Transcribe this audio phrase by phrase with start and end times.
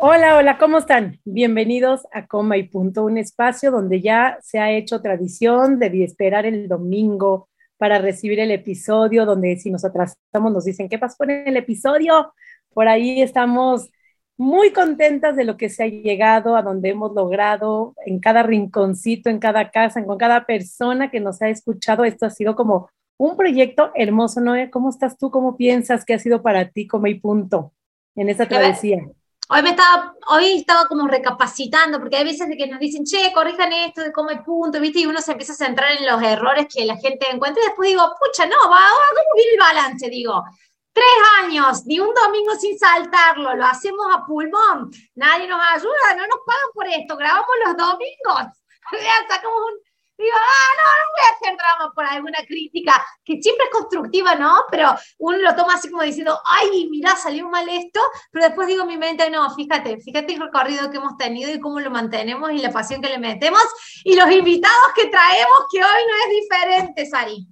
[0.00, 1.18] Hola, hola, ¿cómo están?
[1.24, 6.46] Bienvenidos a Coma y Punto, un espacio donde ya se ha hecho tradición de esperar
[6.46, 7.48] el domingo
[7.78, 12.32] para recibir el episodio, donde si nos atrasamos nos dicen, ¿qué pasó con el episodio?
[12.72, 13.90] Por ahí estamos
[14.36, 19.30] muy contentas de lo que se ha llegado, a donde hemos logrado en cada rinconcito,
[19.30, 22.04] en cada casa, con cada persona que nos ha escuchado.
[22.04, 24.54] Esto ha sido como un proyecto hermoso, ¿no?
[24.70, 25.32] ¿Cómo estás tú?
[25.32, 27.72] ¿Cómo piensas que ha sido para ti, Coma y Punto,
[28.14, 29.04] en esta travesía?
[29.50, 33.32] Hoy me estaba, hoy estaba como recapacitando, porque hay veces de que nos dicen, che,
[33.32, 35.00] corrijan esto de cómo hay punto, ¿viste?
[35.00, 37.88] Y uno se empieza a centrar en los errores que la gente encuentra y después
[37.88, 40.10] digo, pucha, no, va, ¿cómo viene el balance?
[40.10, 40.44] Digo,
[40.92, 41.06] tres
[41.42, 46.40] años, ni un domingo sin saltarlo, lo hacemos a pulmón, nadie nos ayuda, no nos
[46.44, 48.52] pagan por esto, grabamos los domingos,
[49.30, 49.87] sacamos un,
[50.18, 52.92] Digo, ah, no, no voy a hacer drama por alguna crítica,
[53.24, 54.52] que siempre es constructiva, ¿no?
[54.68, 54.88] Pero
[55.18, 58.00] uno lo toma así como diciendo, ay, mira, salió mal esto,
[58.32, 61.60] pero después digo en mi mente, no, fíjate, fíjate el recorrido que hemos tenido y
[61.60, 63.62] cómo lo mantenemos y la pasión que le metemos
[64.02, 67.46] y los invitados que traemos, que hoy no es diferente, Sari.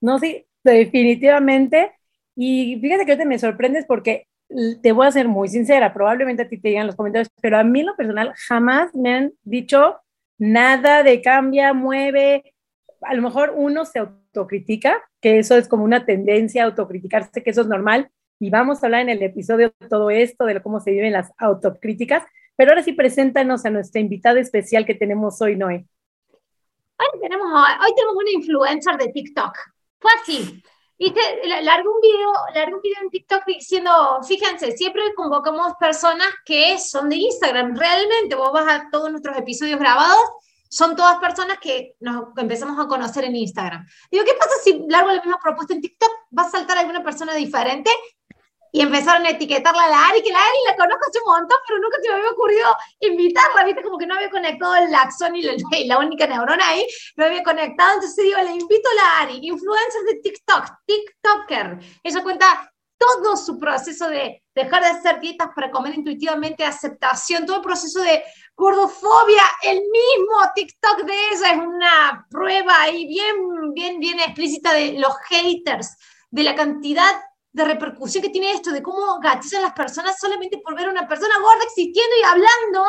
[0.00, 1.98] No, sí, definitivamente.
[2.36, 4.28] Y fíjate que te me sorprendes porque
[4.82, 7.64] te voy a ser muy sincera, probablemente a ti te digan los comentarios, pero a
[7.64, 9.96] mí en lo personal jamás me han dicho
[10.42, 12.52] nada de cambia, mueve.
[13.02, 17.50] A lo mejor uno se autocritica, que eso es como una tendencia a autocriticarse, que
[17.50, 18.10] eso es normal.
[18.40, 21.30] Y vamos a hablar en el episodio de todo esto, de cómo se viven las
[21.38, 22.24] autocríticas.
[22.56, 25.86] Pero ahora sí, preséntanos a nuestra invitada especial que tenemos hoy, Noé.
[26.32, 29.56] Hoy tenemos, hoy tenemos una influencer de TikTok.
[30.00, 30.62] Fue así.
[31.02, 31.20] Viste,
[31.64, 33.90] largo un video, largo un video en TikTok diciendo,
[34.22, 37.74] fíjense, siempre convocamos personas que son de Instagram.
[37.76, 40.22] Realmente, vos vas a todos nuestros episodios grabados,
[40.68, 43.84] son todas personas que nos empezamos a conocer en Instagram.
[44.12, 46.08] Digo, ¿qué pasa si largo la misma propuesta en TikTok?
[46.38, 47.90] ¿Va a saltar alguna persona diferente?
[48.72, 51.58] Y empezaron a etiquetarla a la Ari, que la Ari la conozco hace un montón,
[51.68, 55.36] pero nunca se me había ocurrido invitarla, viste, como que no había conectado el axón
[55.36, 55.42] y
[55.86, 60.02] la, única neurona ahí, no había conectado, entonces digo, le invito a la Ari, influencer
[60.04, 65.94] de TikTok, TikToker, ella cuenta todo su proceso de dejar de hacer dietas para comer
[65.94, 68.22] intuitivamente, aceptación, todo el proceso de
[68.56, 74.92] gordofobia, el mismo TikTok de ella es una prueba ahí bien, bien, bien explícita de
[74.98, 75.96] los haters,
[76.30, 77.12] de la cantidad
[77.52, 81.06] de repercusión que tiene esto, de cómo gatizan las personas solamente por ver a una
[81.06, 82.84] persona gorda existiendo y hablando,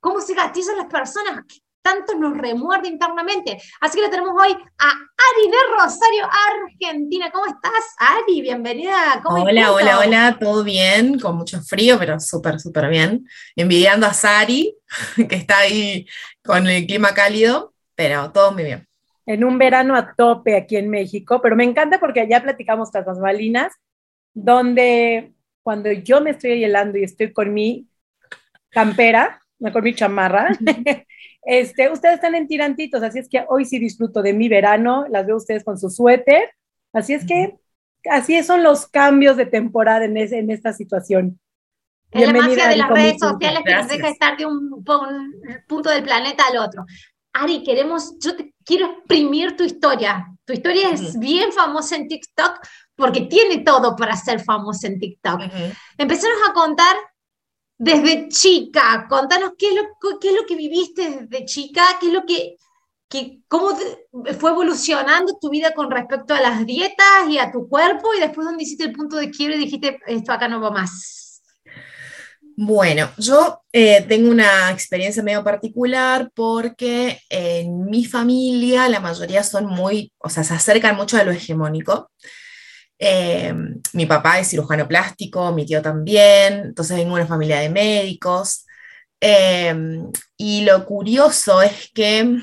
[0.00, 3.60] cómo se gatizan las personas, que tanto nos remuerde internamente.
[3.80, 6.28] Así que lo tenemos hoy a Ari de Rosario,
[6.62, 7.30] Argentina.
[7.32, 8.40] ¿Cómo estás, Ari?
[8.40, 9.20] Bienvenida.
[9.24, 13.28] hola, hola, hola, todo bien, con mucho frío, pero súper, súper bien.
[13.56, 14.76] Envidiando a Sari,
[15.28, 16.06] que está ahí
[16.42, 18.91] con el clima cálido, pero todo muy bien
[19.26, 23.06] en un verano a tope aquí en México, pero me encanta porque allá platicamos tras
[23.06, 23.72] las balinas,
[24.34, 27.86] donde cuando yo me estoy helando y estoy con mi
[28.70, 29.40] campera,
[29.72, 30.48] con mi chamarra,
[31.42, 35.26] este, ustedes están en tirantitos, así es que hoy sí disfruto de mi verano, las
[35.26, 36.50] veo ustedes con su suéter,
[36.92, 37.56] así es que
[38.10, 41.38] así son los cambios de temporada en, en esta situación.
[42.10, 44.84] Es la magia de las redes sociales que nos deja estar de un, un
[45.66, 46.84] punto del planeta al otro.
[47.32, 50.26] Ari, queremos, yo te quiero exprimir tu historia.
[50.44, 52.58] Tu historia es bien famosa en TikTok
[52.94, 55.40] porque tiene todo para ser famosa en TikTok.
[55.40, 55.72] Uh
[56.48, 56.96] a contar
[57.78, 62.12] desde chica, contanos qué es, lo, qué es lo que viviste desde chica, qué es
[62.12, 62.56] lo que,
[63.08, 63.70] que cómo
[64.38, 68.46] fue evolucionando tu vida con respecto a las dietas y a tu cuerpo y después
[68.46, 71.21] donde hiciste el punto de quiebra y dijiste, esto acá no va más.
[72.64, 79.66] Bueno, yo eh, tengo una experiencia medio particular porque en mi familia la mayoría son
[79.66, 82.12] muy, o sea, se acercan mucho a lo hegemónico.
[83.00, 83.52] Eh,
[83.94, 88.64] mi papá es cirujano plástico, mi tío también, entonces vengo de una familia de médicos.
[89.20, 89.74] Eh,
[90.36, 92.38] y lo curioso es que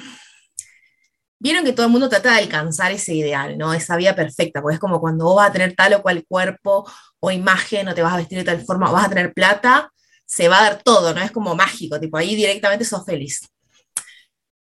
[1.39, 3.73] vieron que todo el mundo trata de alcanzar ese ideal, ¿no?
[3.73, 6.85] Esa vida perfecta, porque es como cuando vos vas a tener tal o cual cuerpo
[7.21, 9.89] o imagen, o te vas a vestir de tal forma, o vas a tener plata,
[10.29, 11.21] se va a dar todo, ¿no?
[11.21, 13.49] Es como mágico, tipo ahí directamente sos feliz.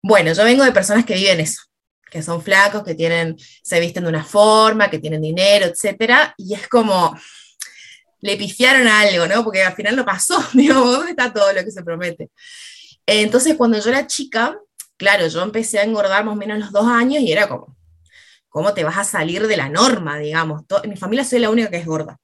[0.01, 1.61] Bueno, yo vengo de personas que viven eso,
[2.09, 6.55] que son flacos, que tienen, se visten de una forma, que tienen dinero, etcétera, y
[6.55, 7.15] es como,
[8.21, 9.43] le pifiaron algo, ¿no?
[9.43, 12.31] Porque al final no pasó, digo, ¿dónde está todo lo que se promete?
[13.05, 14.57] Entonces, cuando yo era chica,
[14.97, 17.77] claro, yo empecé a engordar más o menos los dos años y era como,
[18.49, 20.63] ¿cómo te vas a salir de la norma, digamos?
[20.81, 22.19] en mi familia soy la única que es gorda.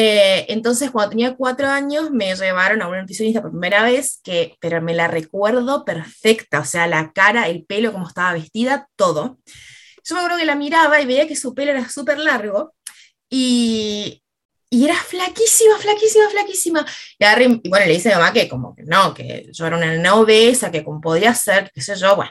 [0.00, 4.54] Eh, entonces, cuando tenía cuatro años, me llevaron a una nutricionista por primera vez, que,
[4.60, 9.40] pero me la recuerdo perfecta, o sea, la cara, el pelo, cómo estaba vestida, todo.
[10.04, 12.76] Yo me acuerdo que la miraba y veía que su pelo era súper largo
[13.28, 14.22] y,
[14.70, 16.86] y era flaquísima, flaquísima, flaquísima.
[17.18, 20.14] Y, bueno, le dice a mi mamá que como que no, que yo era una
[20.14, 22.30] obesa, que como podía ser, qué sé yo, bueno.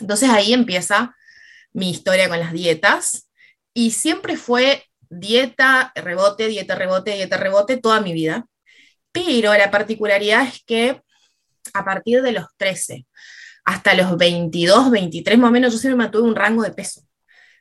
[0.00, 1.14] Entonces ahí empieza
[1.74, 3.28] mi historia con las dietas
[3.74, 8.46] y siempre fue dieta, rebote, dieta, rebote, dieta, rebote toda mi vida.
[9.12, 11.00] Pero la particularidad es que
[11.74, 13.06] a partir de los 13
[13.64, 17.02] hasta los 22, 23 más o menos, yo siempre mantuve un rango de peso.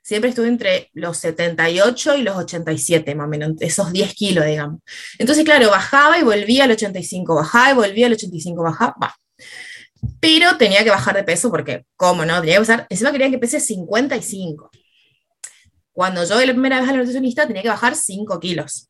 [0.02, 4.80] Siempre estuve entre los 78 y los 87, más o menos, esos 10 kilos, digamos.
[5.20, 9.16] Entonces, claro, bajaba y volvía al 85, bajaba y volvía al 85, bajaba.
[10.20, 12.40] Pero tenía que bajar de peso porque, ¿cómo no?
[12.40, 14.72] Tenía que pasar, encima quería que pese 55.
[16.00, 18.90] Cuando yo la primera vez a la nutricionista tenía que bajar 5 kilos.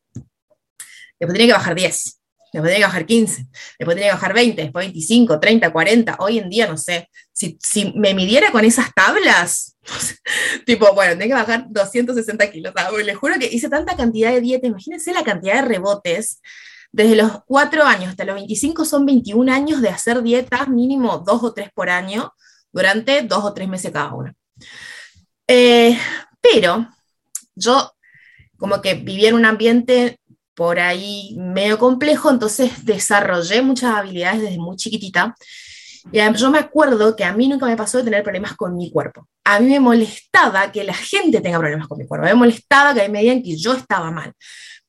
[1.19, 2.19] Después tenía que bajar 10.
[2.53, 3.47] Después tenía que bajar 15.
[3.79, 4.61] Después tenía que bajar 20.
[4.61, 6.17] Después 25, 30, 40.
[6.19, 7.09] Hoy en día, no sé.
[7.33, 9.75] Si, si me midiera con esas tablas,
[10.67, 12.73] tipo, bueno, tenía que bajar 260 kilos.
[13.03, 14.67] Les juro que hice tanta cantidad de dieta.
[14.67, 16.43] Imagínense la cantidad de rebotes.
[16.91, 21.43] Desde los 4 años hasta los 25 son 21 años de hacer dietas, mínimo 2
[21.43, 22.35] o 3 por año,
[22.71, 24.35] durante 2 o 3 meses cada una.
[25.47, 25.97] Eh,
[26.39, 26.87] pero
[27.59, 27.91] yo
[28.57, 30.19] como que vivía en un ambiente
[30.53, 35.35] por ahí medio complejo, entonces desarrollé muchas habilidades desde muy chiquitita.
[36.11, 38.91] Y yo me acuerdo que a mí nunca me pasó de tener problemas con mi
[38.91, 39.27] cuerpo.
[39.43, 42.25] A mí me molestaba que la gente tenga problemas con mi cuerpo.
[42.25, 44.33] Me molestaba que me digan que yo estaba mal.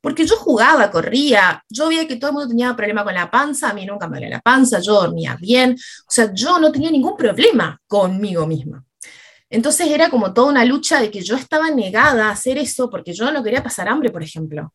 [0.00, 3.70] Porque yo jugaba, corría, yo veía que todo el mundo tenía problema con la panza,
[3.70, 5.72] a mí nunca me dolía la panza, yo dormía bien.
[5.72, 8.82] O sea, yo no tenía ningún problema conmigo misma.
[9.50, 13.12] Entonces era como toda una lucha de que yo estaba negada a hacer eso porque
[13.12, 14.72] yo no quería pasar hambre, por ejemplo.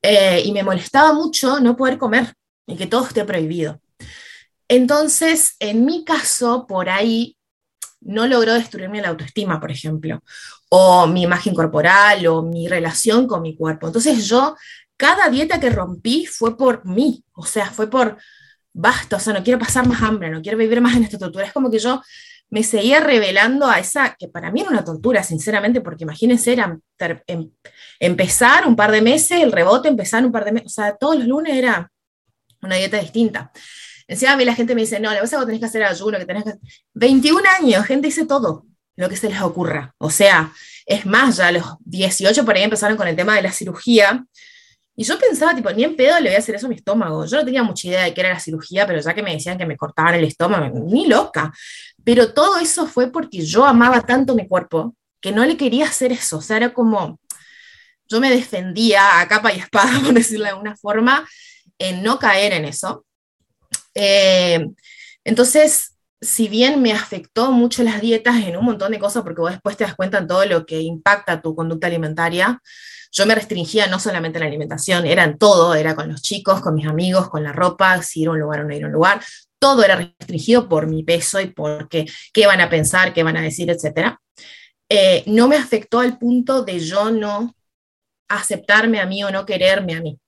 [0.00, 2.32] Eh, y me molestaba mucho no poder comer
[2.66, 3.80] y que todo esté prohibido.
[4.68, 7.36] Entonces, en mi caso, por ahí
[8.00, 10.22] no logró destruirme la autoestima, por ejemplo,
[10.70, 13.86] o mi imagen corporal, o mi relación con mi cuerpo.
[13.86, 14.56] Entonces yo,
[14.96, 18.16] cada dieta que rompí fue por mí, o sea, fue por,
[18.72, 21.46] basta, o sea, no quiero pasar más hambre, no quiero vivir más en esta tortura.
[21.46, 22.00] Es como que yo
[22.50, 26.78] me seguía revelando a esa, que para mí era una tortura, sinceramente, porque imagínense, era
[27.26, 27.50] em,
[27.98, 31.16] empezar un par de meses, el rebote, empezar un par de meses, o sea, todos
[31.16, 31.90] los lunes era
[32.62, 33.50] una dieta distinta.
[34.08, 36.18] Encima a mí la gente me dice, no, le vas a tenés que hacer ayuno,
[36.18, 36.54] que tenés que...
[36.94, 38.64] 21 años, gente dice todo
[38.94, 39.94] lo que se les ocurra.
[39.98, 40.52] O sea,
[40.86, 44.24] es más, ya a los 18 por ahí empezaron con el tema de la cirugía,
[44.98, 47.26] y yo pensaba, tipo, ni en pedo le voy a hacer eso a mi estómago.
[47.26, 49.58] Yo no tenía mucha idea de qué era la cirugía, pero ya que me decían
[49.58, 51.52] que me cortaban el estómago, ni loca.
[52.06, 56.12] Pero todo eso fue porque yo amaba tanto mi cuerpo que no le quería hacer
[56.12, 56.38] eso.
[56.38, 57.18] O sea, era como,
[58.08, 61.28] yo me defendía a capa y espada, por decirlo de alguna forma,
[61.80, 63.04] en no caer en eso.
[63.92, 64.68] Eh,
[65.24, 69.50] entonces, si bien me afectó mucho las dietas en un montón de cosas, porque vos
[69.50, 72.62] después te das cuenta en todo lo que impacta tu conducta alimentaria,
[73.16, 76.74] yo me restringía no solamente la alimentación, era en todo, era con los chicos, con
[76.74, 78.92] mis amigos, con la ropa, si ir a un lugar o no ir a un
[78.92, 79.24] lugar,
[79.58, 82.04] todo era restringido por mi peso y por qué,
[82.34, 84.18] qué van a pensar, qué van a decir, etc.
[84.90, 87.56] Eh, no me afectó al punto de yo no
[88.28, 90.18] aceptarme a mí o no quererme a mí.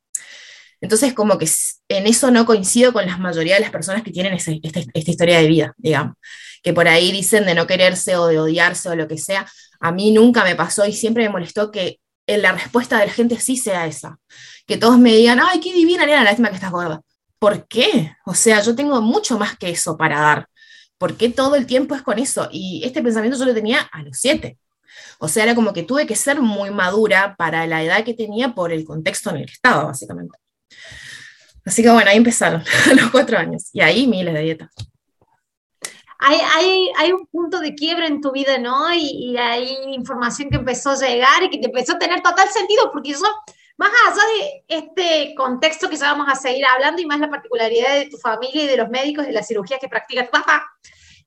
[0.80, 1.46] Entonces, como que
[1.88, 5.40] en eso no coincido con la mayoría de las personas que tienen esta, esta, historia
[5.40, 6.16] de vida, digamos,
[6.62, 9.46] que por ahí dicen de no quererse o de odiarse o lo que sea.
[9.80, 12.00] A mí nunca me pasó y siempre me molestó que
[12.36, 14.18] la respuesta de la gente sí sea esa.
[14.66, 17.00] Que todos me digan, ay, qué divina, la lástima que estás gorda.
[17.38, 18.14] ¿Por qué?
[18.26, 20.48] O sea, yo tengo mucho más que eso para dar.
[20.98, 22.48] ¿Por qué todo el tiempo es con eso?
[22.50, 24.58] Y este pensamiento yo lo tenía a los siete.
[25.18, 28.54] O sea, era como que tuve que ser muy madura para la edad que tenía
[28.54, 30.36] por el contexto en el que estaba, básicamente.
[31.64, 32.64] Así que bueno, ahí empezaron
[32.96, 33.70] los cuatro años.
[33.72, 34.70] Y ahí miles de dietas
[36.18, 38.92] hay, hay, un punto de quiebra en tu vida, ¿no?
[38.92, 42.90] Y, hay información que empezó a llegar y que te empezó a tener total sentido,
[42.92, 43.26] porque eso,
[43.76, 47.94] más allá de este contexto que ya vamos a seguir hablando y más la particularidad
[47.94, 50.66] de tu familia y de los médicos de la cirugía que practica tu papá,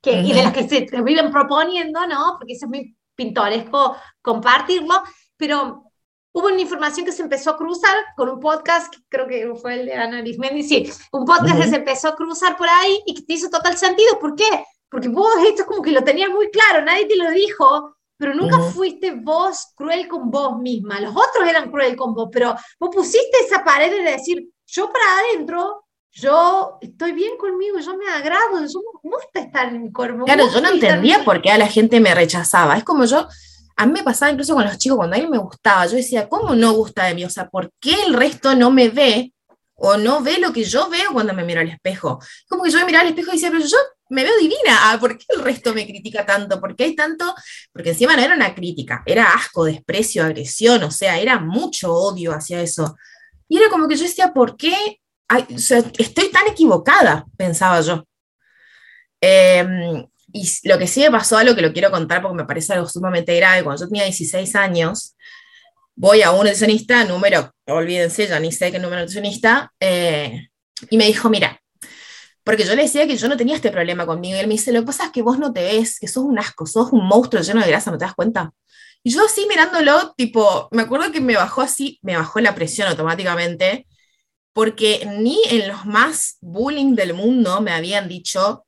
[0.02, 2.36] que, y de las que se viven proponiendo, ¿no?
[2.38, 5.04] Porque eso es muy pintoresco compartirlo,
[5.38, 5.86] pero
[6.34, 9.86] hubo una información que se empezó a cruzar con un podcast, creo que fue el
[9.86, 13.22] de Ana Arismendi, sí, un podcast que se empezó a cruzar por ahí y que
[13.22, 14.20] te hizo total sentido.
[14.20, 14.66] ¿Por qué?
[14.92, 18.36] Porque vos esto es como que lo tenías muy claro, nadie te lo dijo, pero
[18.36, 21.00] nunca fuiste vos cruel con vos misma.
[21.00, 25.20] Los otros eran cruel con vos, pero vos pusiste esa pared de decir, yo para
[25.20, 30.26] adentro yo estoy bien conmigo, yo me agrado, yo me gusta estar en mi cuerpo.
[30.26, 32.78] Claro, yo no entendía por qué a la gente me rechazaba.
[32.78, 33.28] Es como yo,
[33.78, 36.28] a mí me pasaba incluso con los chicos, cuando a alguien me gustaba, yo decía,
[36.28, 37.24] ¿cómo no gusta de mí?
[37.24, 39.34] O sea, ¿por qué el resto no me ve
[39.76, 42.20] o no ve lo que yo veo cuando me miro al espejo?
[42.50, 43.78] Como que yo me miraba al espejo y decía, pero yo
[44.12, 46.60] me veo divina, ah, ¿por qué el resto me critica tanto?
[46.60, 47.34] ¿Por qué hay tanto?
[47.72, 52.34] Porque encima no era una crítica, era asco, desprecio, agresión, o sea, era mucho odio
[52.34, 52.96] hacia eso.
[53.48, 54.76] Y era como que yo decía, ¿por qué
[55.98, 58.06] estoy tan equivocada, pensaba yo.
[59.22, 62.74] Em, y lo que sí me pasó, algo que lo quiero contar porque me parece
[62.74, 65.16] algo sumamente grave, cuando yo tenía 16 años,
[65.96, 70.48] voy a un nutricionista, número, olvídense, ya ni sé qué número nutricionista, eh,
[70.90, 71.62] y me dijo, mira,
[72.44, 74.72] porque yo le decía que yo no tenía este problema conmigo, y él me dice,
[74.72, 77.06] lo que pasa es que vos no te ves, que sos un asco, sos un
[77.08, 78.52] monstruo lleno de grasa, ¿no te das cuenta?
[79.04, 82.88] Y yo así mirándolo, tipo, me acuerdo que me bajó así, me bajó la presión
[82.88, 83.88] automáticamente,
[84.54, 88.66] porque ni en los más bullying del mundo me habían dicho,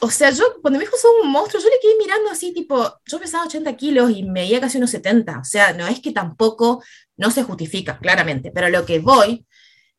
[0.00, 3.00] o sea, yo cuando me dijo son un monstruo, yo le quedé mirando así, tipo,
[3.06, 6.12] yo pesaba 80 kilos y me veía casi unos 70, o sea, no es que
[6.12, 6.82] tampoco
[7.16, 9.46] no se justifica, claramente, pero lo que voy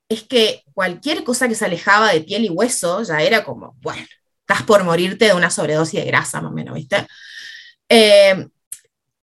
[0.10, 4.06] es que cualquier cosa que se alejaba de piel y hueso ya era como, bueno,
[4.42, 7.08] estás por morirte de una sobredosis de grasa, más o menos, ¿viste?
[7.88, 8.48] Eh,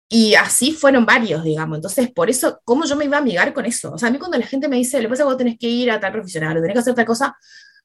[0.08, 1.76] y así fueron varios, digamos.
[1.76, 3.92] Entonces, por eso, ¿cómo yo me iba a amigar con eso?
[3.92, 5.68] O sea, a mí cuando la gente me dice, le pasa que vos tenés que
[5.68, 7.36] ir a tal profesional, o tenés que hacer tal cosa,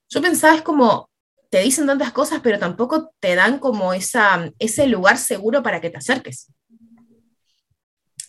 [0.08, 1.10] yo pensaba, es como,
[1.50, 5.90] te dicen tantas cosas, pero tampoco te dan como esa, ese lugar seguro para que
[5.90, 6.52] te acerques.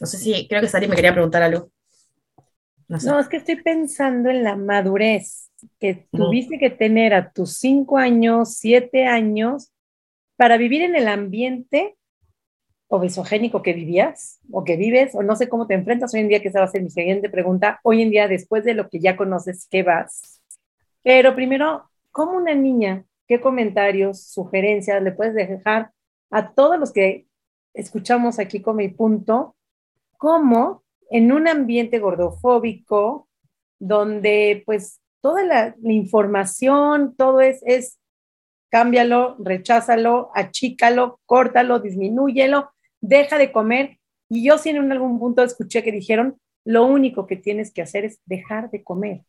[0.01, 1.71] No sé si, creo que Sari me quería preguntar algo.
[2.89, 5.51] No, no es que estoy pensando en la madurez
[5.81, 9.73] que tuviste que tener a tus cinco años, siete años,
[10.37, 11.97] para vivir en el ambiente
[12.89, 16.41] obesogénico que vivías o que vives, o no sé cómo te enfrentas hoy en día,
[16.41, 19.01] que esa va a ser mi siguiente pregunta, hoy en día, después de lo que
[19.01, 20.41] ya conoces, ¿qué vas?
[21.03, 25.91] Pero primero, ¿cómo una niña, qué comentarios, sugerencias le puedes dejar
[26.31, 27.27] a todos los que
[27.73, 29.57] escuchamos aquí con mi punto,
[30.17, 30.84] cómo
[31.15, 33.29] en un ambiente gordofóbico,
[33.79, 38.01] donde pues toda la, la información, todo es, es
[38.69, 44.01] cámbialo, recházalo, achícalo, córtalo, disminúyelo, deja de comer.
[44.29, 48.05] Y yo sí en algún punto escuché que dijeron, lo único que tienes que hacer
[48.05, 49.21] es dejar de comer.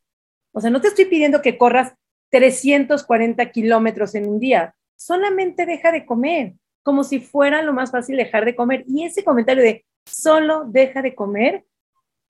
[0.53, 1.93] O sea, no te estoy pidiendo que corras
[2.31, 8.17] 340 kilómetros en un día, solamente deja de comer, como si fuera lo más fácil
[8.17, 8.85] dejar de comer.
[8.87, 11.63] Y ese comentario de solo deja de comer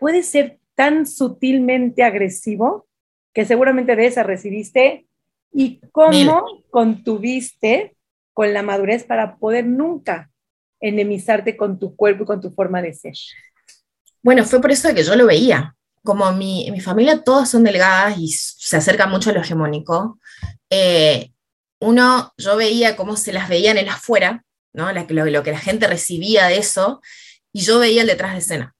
[0.05, 2.87] puede ser tan sutilmente agresivo
[3.33, 5.07] que seguramente de esa recibiste
[5.51, 7.95] y cómo contuviste
[8.31, 10.29] con la madurez para poder nunca
[10.79, 13.15] enemizarte con tu cuerpo y con tu forma de ser?
[14.21, 15.75] Bueno, fue por eso que yo lo veía.
[16.03, 20.19] Como mi, mi familia todas son delgadas y se acerca mucho a lo hegemónico,
[20.69, 21.31] eh,
[21.79, 24.87] uno, yo veía cómo se las veían en afuera, ¿no?
[24.93, 27.01] lo, lo, que la gente recibía de eso,
[27.51, 28.74] y yo veía el detrás de escena.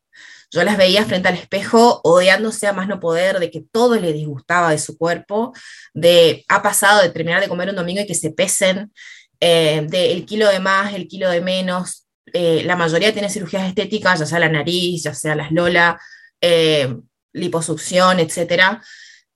[0.56, 4.14] Yo las veía frente al espejo, odiándose a más no poder, de que todo le
[4.14, 5.52] disgustaba de su cuerpo,
[5.94, 8.94] de ha pasado de terminar de comer un domingo y que se pesen,
[9.42, 12.08] eh, del kilo de más, el kilo de menos.
[12.32, 16.00] Eh, la mayoría tiene cirugías estéticas, ya sea la nariz, ya sea las lola,
[16.40, 16.96] eh,
[17.34, 18.80] liposucción, etc.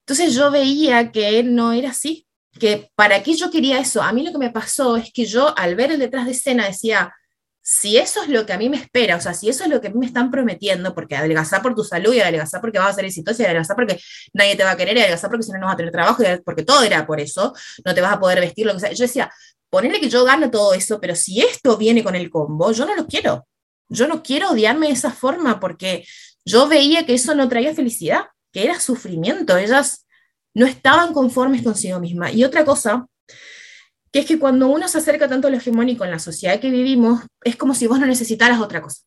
[0.06, 2.26] Entonces yo veía que no era así,
[2.58, 4.02] que para qué yo quería eso.
[4.02, 6.66] A mí lo que me pasó es que yo al ver el detrás de escena
[6.66, 7.14] decía,
[7.72, 9.80] si eso es lo que a mí me espera, o sea, si eso es lo
[9.80, 12.90] que a mí me están prometiendo, porque adelgazar por tu salud y adelgazar porque vas
[12.90, 14.02] a ser exitoso y adelgazar porque
[14.34, 16.24] nadie te va a querer y adelgazar porque si no no vas a tener trabajo
[16.44, 17.54] porque todo era por eso,
[17.86, 18.92] no te vas a poder vestir, lo que sea.
[18.92, 19.32] Yo decía,
[19.70, 22.96] ponerle que yo gano todo eso, pero si esto viene con el combo, yo no
[22.96, 23.46] lo quiero.
[23.88, 26.08] Yo no quiero odiarme de esa forma porque
[26.44, 29.58] yo veía que eso no traía felicidad, que era sufrimiento.
[29.58, 30.08] Ellas
[30.56, 32.32] no estaban conformes consigo misma.
[32.32, 33.06] Y otra cosa,
[34.12, 36.70] que es que cuando uno se acerca tanto a lo hegemónico en la sociedad que
[36.70, 39.04] vivimos, es como si vos no necesitaras otra cosa.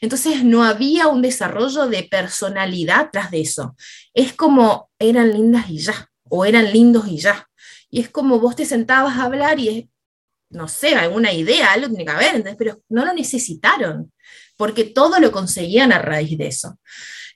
[0.00, 3.76] Entonces no había un desarrollo de personalidad tras de eso.
[4.14, 7.48] Es como eran lindas y ya, o eran lindos y ya.
[7.90, 9.84] Y es como vos te sentabas a hablar y es,
[10.50, 14.12] no sé, alguna idea, algo tiene que haber, pero no lo necesitaron,
[14.56, 16.78] porque todo lo conseguían a raíz de eso.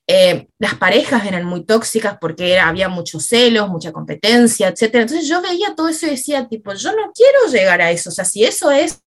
[0.07, 4.83] Eh, las parejas eran muy tóxicas porque había muchos celos, mucha competencia, etc.
[4.95, 8.11] Entonces yo veía todo eso y decía, tipo, yo no quiero llegar a eso.
[8.11, 9.01] O sea, si eso es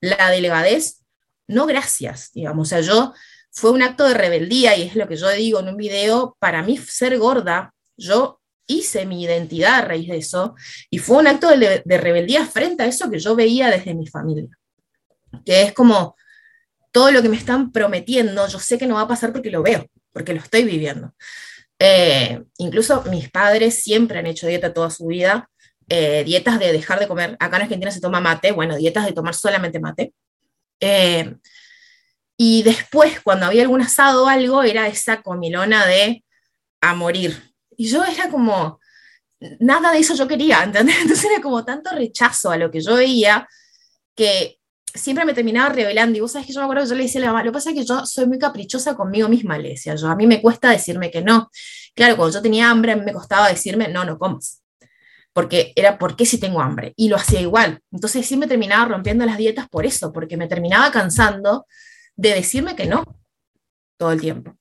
[0.00, 1.00] la delgadez,
[1.46, 2.68] no gracias, digamos.
[2.68, 3.14] O sea, yo
[3.50, 6.62] fue un acto de rebeldía y es lo que yo digo en un video, para
[6.62, 10.54] mí ser gorda, yo hice mi identidad a raíz de eso
[10.90, 14.48] y fue un acto de, rebeldía frente a eso que yo veía desde mi familia,
[15.44, 16.16] que es como
[16.90, 19.62] todo lo que me están prometiendo, yo sé que no va a pasar porque lo
[19.62, 21.12] veo, porque lo estoy viviendo.
[21.78, 25.50] Eh, incluso mis padres siempre han hecho dieta toda su vida,
[25.88, 27.36] eh, dietas de dejar de comer.
[27.40, 30.14] Acá en Argentina se toma mate, bueno, dietas de tomar solamente mate.
[30.80, 31.34] Eh,
[32.36, 36.24] y después, cuando había algún asado o algo, era esa comilona de
[36.80, 37.54] a morir.
[37.76, 38.80] Y yo era como,
[39.60, 40.96] nada de eso yo quería, ¿entendés?
[41.02, 43.48] Entonces era como tanto rechazo a lo que yo veía
[44.14, 44.58] que
[44.94, 46.16] siempre me terminaba revelando.
[46.16, 47.50] Y vos sabés que yo me acuerdo que yo le decía a la mamá, lo
[47.50, 50.08] que pasa es que yo soy muy caprichosa conmigo misma, le decía yo.
[50.08, 51.50] A mí me cuesta decirme que no.
[51.94, 54.62] Claro, cuando yo tenía hambre, a mí me costaba decirme, no, no comas.
[55.32, 56.92] Porque era, ¿por qué si tengo hambre?
[56.96, 57.80] Y lo hacía igual.
[57.90, 61.66] Entonces me terminaba rompiendo las dietas por eso, porque me terminaba cansando
[62.16, 63.04] de decirme que no
[63.96, 64.56] todo el tiempo.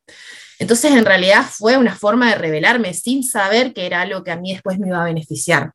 [0.60, 4.38] Entonces, en realidad fue una forma de revelarme sin saber que era algo que a
[4.38, 5.74] mí después me iba a beneficiar.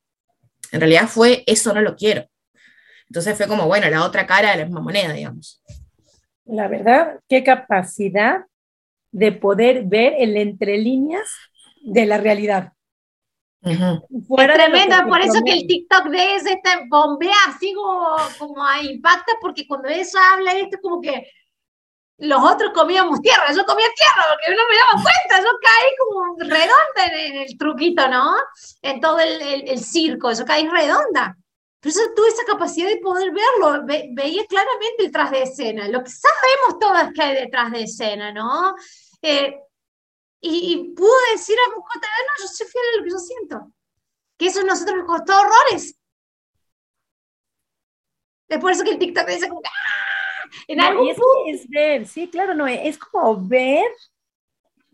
[0.72, 2.26] En realidad fue, eso no lo quiero.
[3.08, 5.62] Entonces fue como, bueno, la otra cara de la misma moneda, digamos.
[6.44, 8.44] La verdad, qué capacidad
[9.10, 11.28] de poder ver el entre líneas
[11.82, 12.72] de la realidad.
[13.62, 13.78] es
[14.54, 19.66] tremenda, por eso que el TikTok de ese está bombea así como, como impacta, porque
[19.66, 21.30] cuando eso habla esto como que
[22.18, 26.50] los otros comíamos tierra, yo comía tierra porque no me daba cuenta, yo caí como
[26.50, 28.34] redonda en, el truquito, ¿no?
[28.82, 31.36] En todo el, circo, yo caí redonda.
[31.80, 36.02] Pero yo tuve esa capacidad de poder verlo, veía claramente el tras de escena, lo
[36.02, 38.74] que sabemos todas que hay detrás de escena, ¿no?
[39.22, 39.60] Eh,
[40.40, 41.82] y, pude decir a mi no,
[42.40, 43.72] yo soy fiel a lo que yo siento,
[44.36, 45.96] que eso a nosotros nos costó horrores.
[48.48, 50.08] Es por eso que el TikTok dice como, ¡ah!
[50.66, 51.08] en algún
[51.46, 53.90] es, ver, sí, claro, no, es como ver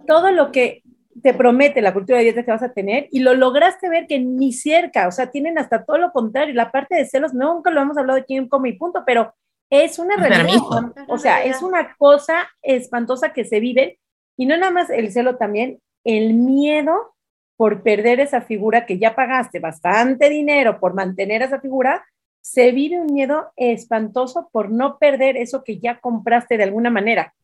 [0.07, 0.83] todo lo que
[1.23, 4.19] te promete la cultura de dieta que vas a tener y lo lograste ver que
[4.19, 6.55] ni cerca, o sea, tienen hasta todo lo contrario.
[6.55, 9.35] La parte de celos, nunca lo hemos hablado aquí en Come y Punto, pero
[9.71, 13.99] es una realidad, o sea, es una cosa espantosa que se vive
[14.37, 17.15] y no nada más el celo también, el miedo
[17.57, 22.05] por perder esa figura que ya pagaste bastante dinero por mantener esa figura,
[22.41, 27.35] se vive un miedo espantoso por no perder eso que ya compraste de alguna manera.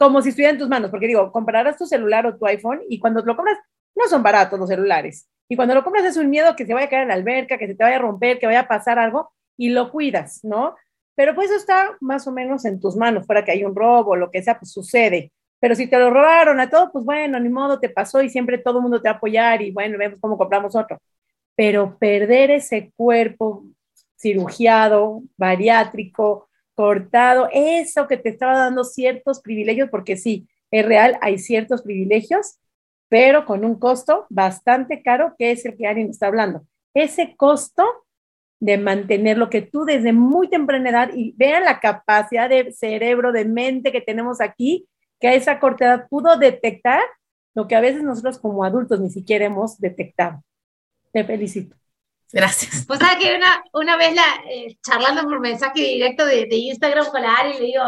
[0.00, 2.98] Como si estuviera en tus manos, porque digo, comprarás tu celular o tu iPhone y
[2.98, 3.58] cuando lo compras,
[3.94, 5.28] no son baratos los celulares.
[5.48, 7.58] Y cuando lo compras es un miedo que se vaya a caer en la alberca,
[7.58, 10.74] que se te vaya a romper, que vaya a pasar algo y lo cuidas, ¿no?
[11.14, 14.16] Pero pues eso está más o menos en tus manos, fuera que hay un robo,
[14.16, 15.32] lo que sea, pues sucede.
[15.60, 18.56] Pero si te lo robaron a todo, pues bueno, ni modo, te pasó y siempre
[18.58, 20.98] todo el mundo te va a apoyar y bueno, vemos cómo compramos otro
[21.60, 23.64] pero perder ese cuerpo
[24.18, 26.48] cirugiado, bariátrico,
[26.80, 32.58] cortado, eso que te estaba dando ciertos privilegios, porque sí, es real, hay ciertos privilegios,
[33.10, 36.64] pero con un costo bastante caro, que es el que Ari está hablando.
[36.94, 37.84] Ese costo
[38.60, 43.30] de mantener lo que tú desde muy temprana edad, y vean la capacidad de cerebro,
[43.30, 44.88] de mente que tenemos aquí,
[45.20, 47.02] que a esa corta edad pudo detectar
[47.54, 50.42] lo que a veces nosotros como adultos ni siquiera hemos detectado.
[51.12, 51.76] Te felicito.
[52.32, 52.84] Gracias.
[52.86, 57.06] Pues sabes que una, una vez la, eh, charlando por mensaje directo de, de, Instagram
[57.10, 57.82] con la Ari, le digo,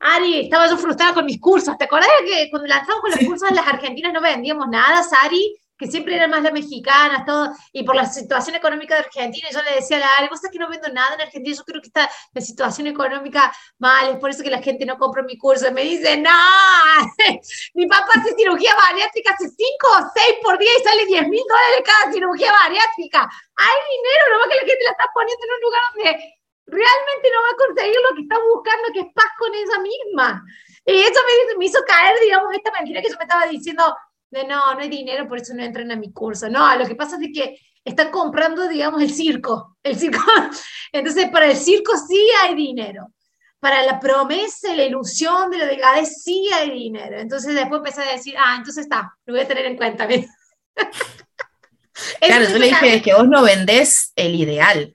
[0.00, 1.76] Ari, estaba yo frustrada con mis cursos.
[1.78, 5.56] ¿Te acordás que cuando lanzamos con los cursos en las Argentinas no vendíamos nada, Sari?
[5.76, 9.62] Que siempre eran más las mexicanas, todo, y por la situación económica de Argentina, yo
[9.62, 11.88] le decía a la Ari, vos que no vendo nada en Argentina, yo creo que
[11.88, 15.68] está la situación económica mal, es por eso que la gente no compra mi curso,
[15.68, 16.30] y me dice, no,
[17.74, 21.42] mi papá hace cirugía bariátrica hace 5 o 6 por día y sale 10 mil
[21.48, 25.60] dólares cada cirugía bariátrica, hay dinero, no que la gente la está poniendo en un
[25.60, 26.34] lugar donde
[26.66, 30.44] realmente no va a conseguir lo que está buscando, que es paz con ella misma.
[30.86, 33.96] Y eso me, me hizo caer, digamos, esta mentira que yo me estaba diciendo,
[34.34, 36.48] de no, no hay dinero, por eso no entran a mi curso.
[36.48, 39.76] No, lo que pasa es que están comprando, digamos, el circo.
[39.82, 40.18] El circo.
[40.92, 43.12] Entonces, para el circo sí hay dinero.
[43.60, 47.18] Para la promesa, la ilusión de la delgadez sí hay dinero.
[47.18, 50.06] Entonces después empecé a decir, ah, entonces está, lo voy a tener en cuenta.
[52.20, 54.94] claro, yo le dije que vos no vendés el ideal,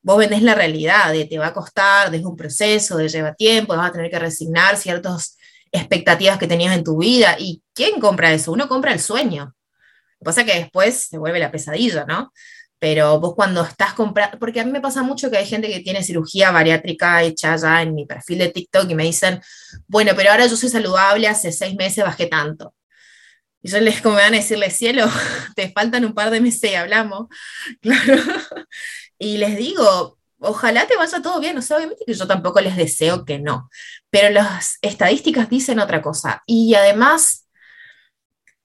[0.00, 3.76] vos vendés la realidad, de te va a costar, de un proceso, de lleva tiempo,
[3.76, 5.36] vas a tener que resignar ciertos
[5.74, 7.36] expectativas que tenías en tu vida.
[7.38, 8.52] ¿Y quién compra eso?
[8.52, 9.44] Uno compra el sueño.
[9.44, 12.32] Lo que pasa es que después se vuelve la pesadilla, ¿no?
[12.78, 15.80] Pero vos cuando estás comprando, porque a mí me pasa mucho que hay gente que
[15.80, 19.40] tiene cirugía bariátrica hecha ya en mi perfil de TikTok y me dicen,
[19.86, 22.74] bueno, pero ahora yo soy saludable, hace seis meses bajé tanto.
[23.62, 25.06] Y yo les, como me van a decirle, cielo,
[25.56, 27.26] te faltan un par de meses y hablamos.
[27.80, 28.22] Claro.
[29.18, 32.76] Y les digo, ojalá te vaya todo bien, o sea, obviamente que yo tampoco les
[32.76, 33.70] deseo que no,
[34.14, 36.40] pero las estadísticas dicen otra cosa.
[36.46, 37.48] Y además,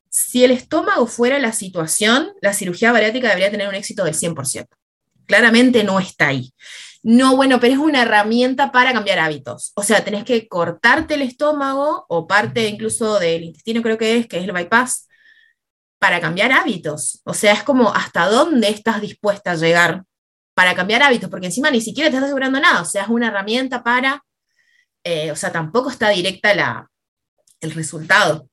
[0.07, 4.67] si el estómago fuera la situación, la cirugía bariátrica debería tener un éxito del 100%.
[5.25, 6.53] Claramente no está ahí.
[7.01, 9.71] No, bueno, pero es una herramienta para cambiar hábitos.
[9.73, 14.27] O sea, tenés que cortarte el estómago o parte incluso del intestino, creo que es,
[14.27, 15.07] que es el bypass,
[15.97, 17.23] para cambiar hábitos.
[17.23, 20.03] O sea, es como hasta dónde estás dispuesta a llegar
[20.53, 23.29] para cambiar hábitos, porque encima ni siquiera te estás asegurando nada, o sea, es una
[23.29, 24.23] herramienta para,
[25.03, 26.89] eh, o sea, tampoco está directa la,
[27.61, 28.47] el resultado.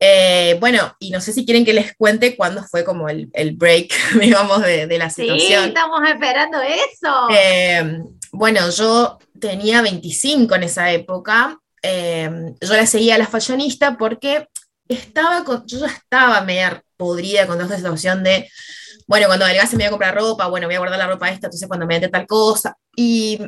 [0.00, 3.56] Eh, bueno, y no sé si quieren que les cuente cuándo fue como el, el
[3.56, 5.62] break, digamos, de, de, la situación.
[5.64, 7.28] Sí, estamos esperando eso.
[7.30, 8.00] Eh,
[8.32, 11.58] bueno, yo tenía 25 en esa época.
[11.82, 14.46] yo la seguía a la fashionista porque
[14.88, 18.50] estaba con, yo ya estaba media podrida con toda esta situación de,
[19.06, 21.46] bueno, cuando adelgace me voy a comprar ropa, bueno, voy a guardar la ropa esta,
[21.46, 22.76] entonces cuando me entre tal cosa.
[22.94, 23.38] Y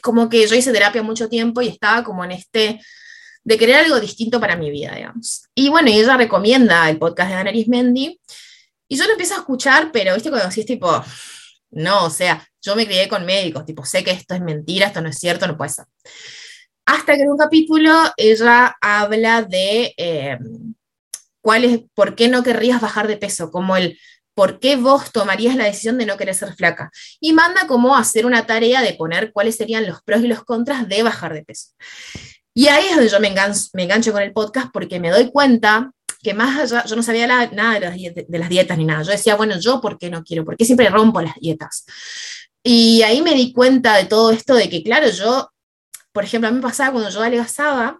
[0.00, 2.80] como que yo hice terapia mucho tiempo y estaba como en este
[3.44, 5.44] de querer algo distinto para mi vida, digamos.
[5.54, 8.20] Y bueno, y ella recomienda el podcast de Ana Mendy,
[8.88, 11.02] y yo lo empiezo a escuchar, pero viste cuando decís tipo,
[11.70, 15.00] no, o sea, yo me crié con médicos, tipo, sé que esto es mentira, esto
[15.00, 15.86] no es cierto, no puede ser.
[16.84, 20.38] Hasta que en un capítulo ella habla de eh,
[21.40, 23.98] cuál es, por qué no querrías bajar de peso, como el
[24.34, 26.90] por qué vos tomarías la decisión de no querer ser flaca.
[27.20, 30.88] Y manda como hacer una tarea de poner cuáles serían los pros y los contras
[30.88, 31.68] de bajar de peso.
[32.54, 35.90] Y ahí es donde yo me engancho, me con el podcast porque me doy cuenta
[36.22, 39.02] que más allá, yo no sabía nada de las, de las, dietas ni nada.
[39.02, 41.84] Yo decía, bueno, yo por qué no quiero, por qué siempre rompo las dietas.
[42.62, 45.50] Y ahí me di cuenta de todo esto, de que claro, yo,
[46.12, 47.98] por ejemplo, a mí me pasaba cuando yo adelgazaba,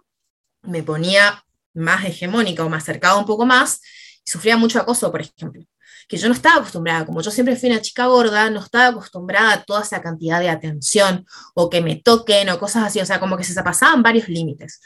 [0.61, 1.43] me ponía
[1.73, 3.81] más hegemónica o me acercaba un poco más
[4.25, 5.63] y sufría mucho acoso, por ejemplo
[6.07, 9.53] que yo no estaba acostumbrada, como yo siempre fui una chica gorda, no estaba acostumbrada
[9.53, 13.19] a toda esa cantidad de atención o que me toquen o cosas así, o sea,
[13.19, 14.81] como que se pasaban varios límites.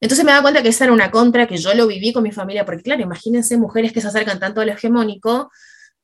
[0.00, 2.32] Entonces me da cuenta que esa era una contra que yo lo viví con mi
[2.32, 5.50] familia, porque claro, imagínense mujeres que se acercan tanto a lo hegemónico,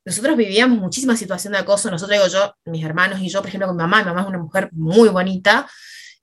[0.05, 3.69] nosotros vivíamos muchísima situación de acoso, nosotros digo yo, mis hermanos y yo, por ejemplo,
[3.69, 5.67] con mi mamá, mi mamá es una mujer muy bonita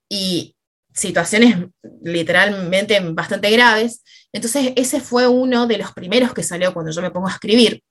[0.08, 0.56] y
[0.94, 1.56] situaciones
[2.04, 4.04] literalmente bastante graves.
[4.32, 7.84] Entonces, ese fue uno de los primeros que salió cuando yo me pongo a escribir,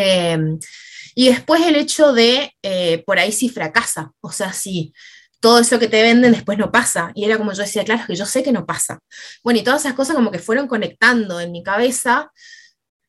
[0.00, 0.58] Em,
[1.14, 4.92] y después el hecho de, eh, por ahí si fracasa, o sea, si
[5.40, 7.12] todo eso que te venden después no pasa.
[7.14, 9.00] Y era como yo decía, claro, que yo sé que no pasa.
[9.42, 12.32] Bueno, y todas esas cosas como que fueron conectando en mi cabeza.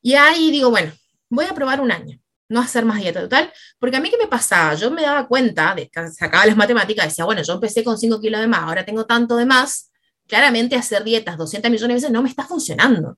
[0.02, 0.91] Y ahí digo, bueno,
[1.30, 4.28] voy a probar un año, no hacer más dieta total, porque a mí qué me
[4.28, 5.75] pasaba, yo me daba cuenta,
[6.12, 9.36] sacaba las matemáticas, decía, bueno, yo empecé con 5 kilos de más, ahora tengo tanto
[9.36, 9.91] de más,
[10.28, 13.17] claramente hacer dietas 200 millones de veces no me está funcionando.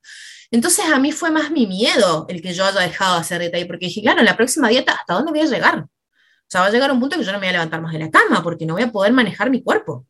[0.52, 3.58] Entonces a mí fue más mi miedo el que yo haya dejado de hacer dieta
[3.58, 5.80] ahí, porque dije, claro, en la próxima dieta, ¿hasta dónde voy a llegar?
[5.80, 7.94] O sea, va a llegar un punto que yo no me voy a levantar más
[7.94, 10.06] de la cama porque no voy a poder manejar mi cuerpo.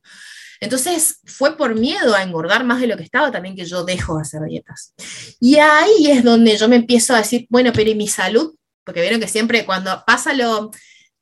[0.59, 4.15] Entonces fue por miedo a engordar más de lo que estaba también que yo dejo
[4.15, 4.93] de hacer dietas.
[5.39, 8.55] Y ahí es donde yo me empiezo a decir, bueno, pero ¿y mi salud?
[8.83, 10.71] Porque vieron que siempre cuando pasa lo,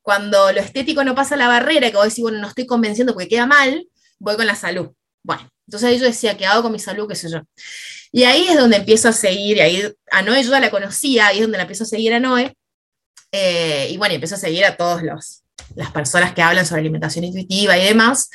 [0.02, 3.30] cuando lo estético no pasa la barrera, que vos decís, bueno, no estoy convenciendo porque
[3.30, 3.88] queda mal,
[4.20, 4.92] voy con la salud.
[5.24, 7.08] Bueno, entonces yo decía, ¿qué hago con mi salud?
[7.08, 7.42] ¿Qué sé yo?
[8.12, 11.28] Y ahí es donde empiezo a seguir, y ahí a Noé yo ya la conocía,
[11.28, 12.56] ahí es donde la empiezo a seguir a Noé.
[13.32, 17.78] Eh, y bueno, empiezo a seguir a todas las personas que hablan sobre alimentación intuitiva
[17.78, 18.32] y demás.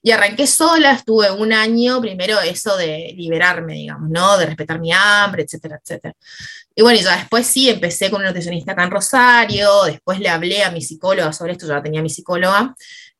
[0.00, 4.38] Y arranqué sola, estuve un año, primero eso de liberarme, digamos, ¿no?
[4.38, 6.14] De respetar mi hambre, etcétera, etcétera.
[6.76, 10.62] Y bueno, ya después sí, empecé con un nutricionista acá en Rosario, después le hablé
[10.62, 12.72] a mi psicóloga sobre esto, ya tenía mi psicóloga,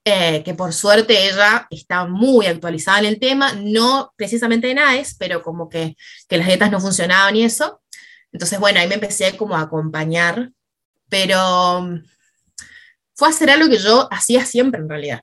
[0.09, 5.17] eh, que por suerte ella está muy actualizada en el tema, no precisamente en AES,
[5.19, 5.97] pero como que,
[6.29, 7.81] que las dietas no funcionaban y eso.
[8.33, 10.51] Entonces, bueno, ahí me empecé como a acompañar,
[11.09, 12.03] pero mm,
[13.15, 15.21] fue hacer algo que yo hacía siempre en realidad,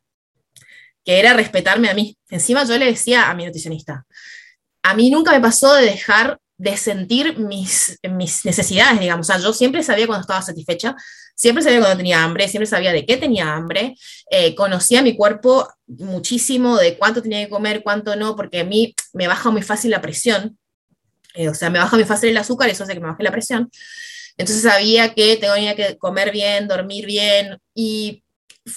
[1.04, 2.18] que era respetarme a mí.
[2.30, 4.06] Encima yo le decía a mi nutricionista,
[4.84, 9.30] a mí nunca me pasó de dejar de sentir mis, mis necesidades, digamos.
[9.30, 10.96] O sea, yo siempre sabía cuando estaba satisfecha,
[11.36, 13.96] siempre sabía cuando tenía hambre, siempre sabía de qué tenía hambre,
[14.32, 18.96] eh, conocía mi cuerpo muchísimo, de cuánto tenía que comer, cuánto no, porque a mí
[19.14, 20.58] me baja muy fácil la presión,
[21.34, 23.32] eh, o sea, me baja muy fácil el azúcar, eso hace que me baje la
[23.32, 23.70] presión.
[24.38, 28.24] Entonces sabía que tenía que comer bien, dormir bien, y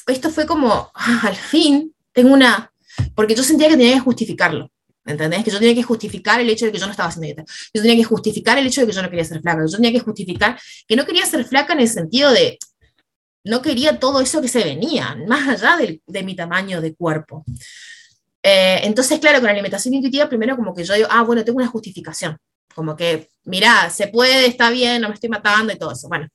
[0.07, 2.73] esto fue como, ah, al fin, tengo una,
[3.15, 4.71] porque yo sentía que tenía que justificarlo.
[5.09, 5.43] ¿Entendés?
[5.43, 7.45] Que yo tenía que justificar el hecho de que yo no estaba haciendo dieta.
[7.73, 9.65] Yo tenía que justificar el hecho de que yo no quería ser flaca.
[9.67, 12.59] Yo tenía que justificar que no quería ser flaca en el sentido de
[13.45, 17.45] no quería todo eso que se venía, más allá de, mi tamaño de cuerpo.
[18.43, 21.57] Eh, entonces, claro, con la alimentación intuitiva, primero como que yo digo, ah, bueno, tengo
[21.57, 22.37] una justificación.
[22.75, 26.09] Como que, mirá, se puede, está bien, no me estoy matando y todo eso.
[26.09, 26.29] Bueno,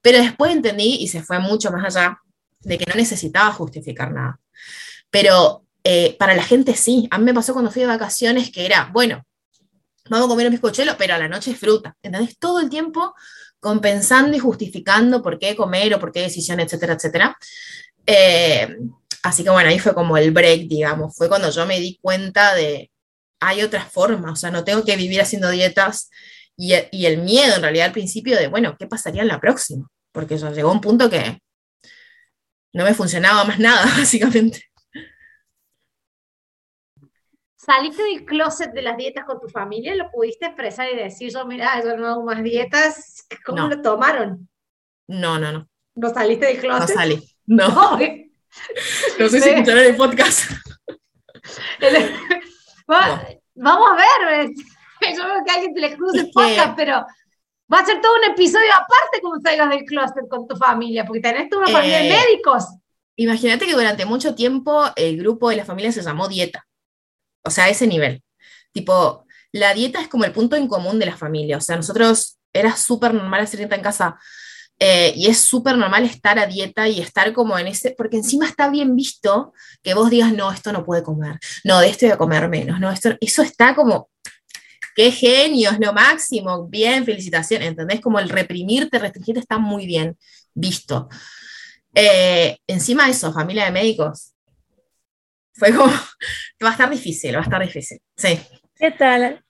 [0.00, 2.18] pero después entendí y se fue mucho más allá
[2.60, 4.38] de que no necesitaba justificar nada.
[5.10, 7.08] Pero eh, para la gente sí.
[7.10, 9.24] A mí me pasó cuando fui de vacaciones que era, bueno,
[10.08, 11.96] vamos a comer un bizcochuelo, pero a la noche es fruta.
[12.02, 12.38] ¿Entendés?
[12.38, 13.14] Todo el tiempo
[13.60, 17.36] compensando y justificando por qué comer o por qué decisión, etcétera, etcétera.
[18.06, 18.76] Eh,
[19.22, 21.16] así que bueno, ahí fue como el break, digamos.
[21.16, 22.90] Fue cuando yo me di cuenta de,
[23.40, 26.10] hay otras formas, o sea, no tengo que vivir haciendo dietas
[26.56, 29.88] y, el miedo en realidad al principio de, bueno, ¿qué pasaría en la próxima?
[30.12, 31.40] Porque ya llegó un punto que
[32.72, 34.71] no me funcionaba más nada, básicamente.
[37.64, 39.94] ¿Saliste del closet de las dietas con tu familia?
[39.94, 43.24] ¿Lo pudiste expresar y decir, yo, mira, yo no hago más dietas?
[43.44, 44.48] ¿Cómo lo tomaron?
[45.06, 45.68] No, no, no.
[45.94, 46.88] ¿No saliste del closet?
[46.96, 47.22] No salí.
[47.46, 47.98] No.
[49.18, 50.50] No, sé si escucharé el podcast.
[52.86, 54.50] Vamos a ver.
[55.16, 57.06] Yo veo que alguien te le cruce el podcast, pero
[57.72, 61.20] va a ser todo un episodio aparte como salgas del closet con tu familia, porque
[61.20, 62.64] tenés toda una familia de eh, médicos.
[63.14, 66.66] Imagínate que durante mucho tiempo el grupo de la familia se llamó dieta.
[67.42, 68.22] O sea, a ese nivel.
[68.72, 71.56] Tipo, la dieta es como el punto en común de la familia.
[71.58, 74.18] O sea, nosotros era súper normal hacer dieta en casa
[74.84, 78.46] eh, y es súper normal estar a dieta y estar como en ese, porque encima
[78.46, 82.12] está bien visto que vos digas, no, esto no puede comer, no, de esto voy
[82.12, 84.10] a comer menos, no, esto, eso está como,
[84.96, 88.00] qué genio, es lo máximo, bien, felicitación, ¿entendés?
[88.00, 90.16] Como el reprimirte, restringirte está muy bien
[90.52, 91.08] visto.
[91.94, 94.31] Eh, encima eso, familia de médicos,
[95.54, 95.86] fue como,
[96.64, 98.38] va a estar difícil, va a estar difícil, sí.
[98.74, 99.44] ¿Qué tal,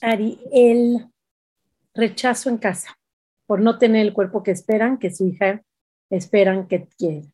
[0.00, 0.40] Ari?
[0.52, 1.06] El
[1.94, 2.96] rechazo en casa
[3.46, 5.62] por no tener el cuerpo que esperan, que su hija
[6.10, 7.26] esperan que quiera.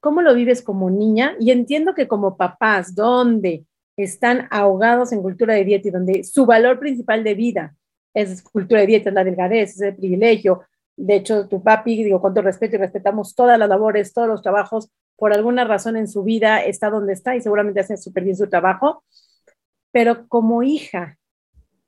[0.00, 1.36] ¿Cómo lo vives como niña?
[1.38, 3.66] Y entiendo que como papás, donde
[3.96, 7.76] están ahogados en cultura de dieta y donde su valor principal de vida
[8.14, 10.62] es cultura de dieta, es la delgadez, es el privilegio.
[11.00, 14.42] De hecho, tu papi, digo, con todo respeto y respetamos todas las labores, todos los
[14.42, 18.36] trabajos, por alguna razón en su vida está donde está y seguramente hace súper bien
[18.36, 19.02] su trabajo.
[19.92, 21.16] Pero como hija,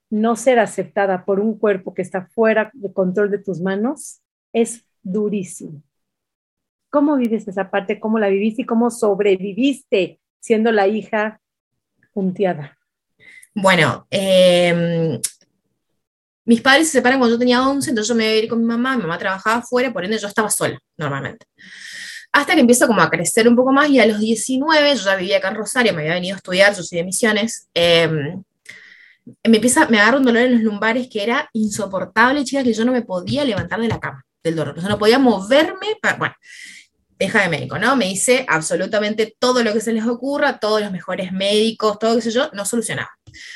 [0.08, 4.22] no ser aceptada por un cuerpo que está fuera de control de tus manos
[4.52, 5.82] es durísimo.
[6.88, 8.00] ¿Cómo vives esa parte?
[8.00, 11.40] ¿Cómo la viviste y cómo sobreviviste siendo la hija
[12.14, 12.78] punteada?
[13.54, 15.20] Bueno, em,
[16.44, 18.60] mis padres se separan cuando yo tenía 11, entonces yo me iba a ir con
[18.60, 21.46] mi mamá, mi mamá trabajaba afuera, por ende yo estaba sola normalmente.
[22.32, 25.16] Hasta que empiezo como a crecer un poco más y a los 19, yo ya
[25.16, 28.08] vivía acá en Rosario, me había venido a estudiar, yo soy de Misiones, eh,
[29.44, 32.84] me empieza, me agarra un dolor en los lumbares que era insoportable, chica, que yo
[32.84, 36.34] no me podía levantar de la cama del dolor, o no podía moverme, bueno,
[37.18, 37.94] deja de médico, ¿no?
[37.94, 42.22] Me dice absolutamente todo lo que se les ocurra, todos los mejores médicos, todo qué
[42.22, 43.10] sé yo, no solucionaba.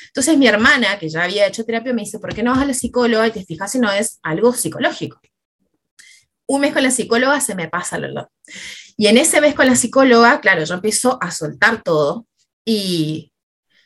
[0.06, 2.66] Entonces mi hermana, que ya había hecho terapia, me dice, ¿por qué no vas a
[2.66, 5.20] la psicóloga y te fijas si no es algo psicológico?
[6.46, 8.30] Un mes con la psicóloga se me pasa el dolor.
[8.96, 12.26] Y en ese mes con la psicóloga, claro, yo empiezo a soltar todo
[12.64, 13.32] y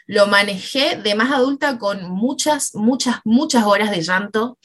[0.07, 4.59] lo manejé de más adulta con muchas, muchas, muchas horas de llanto,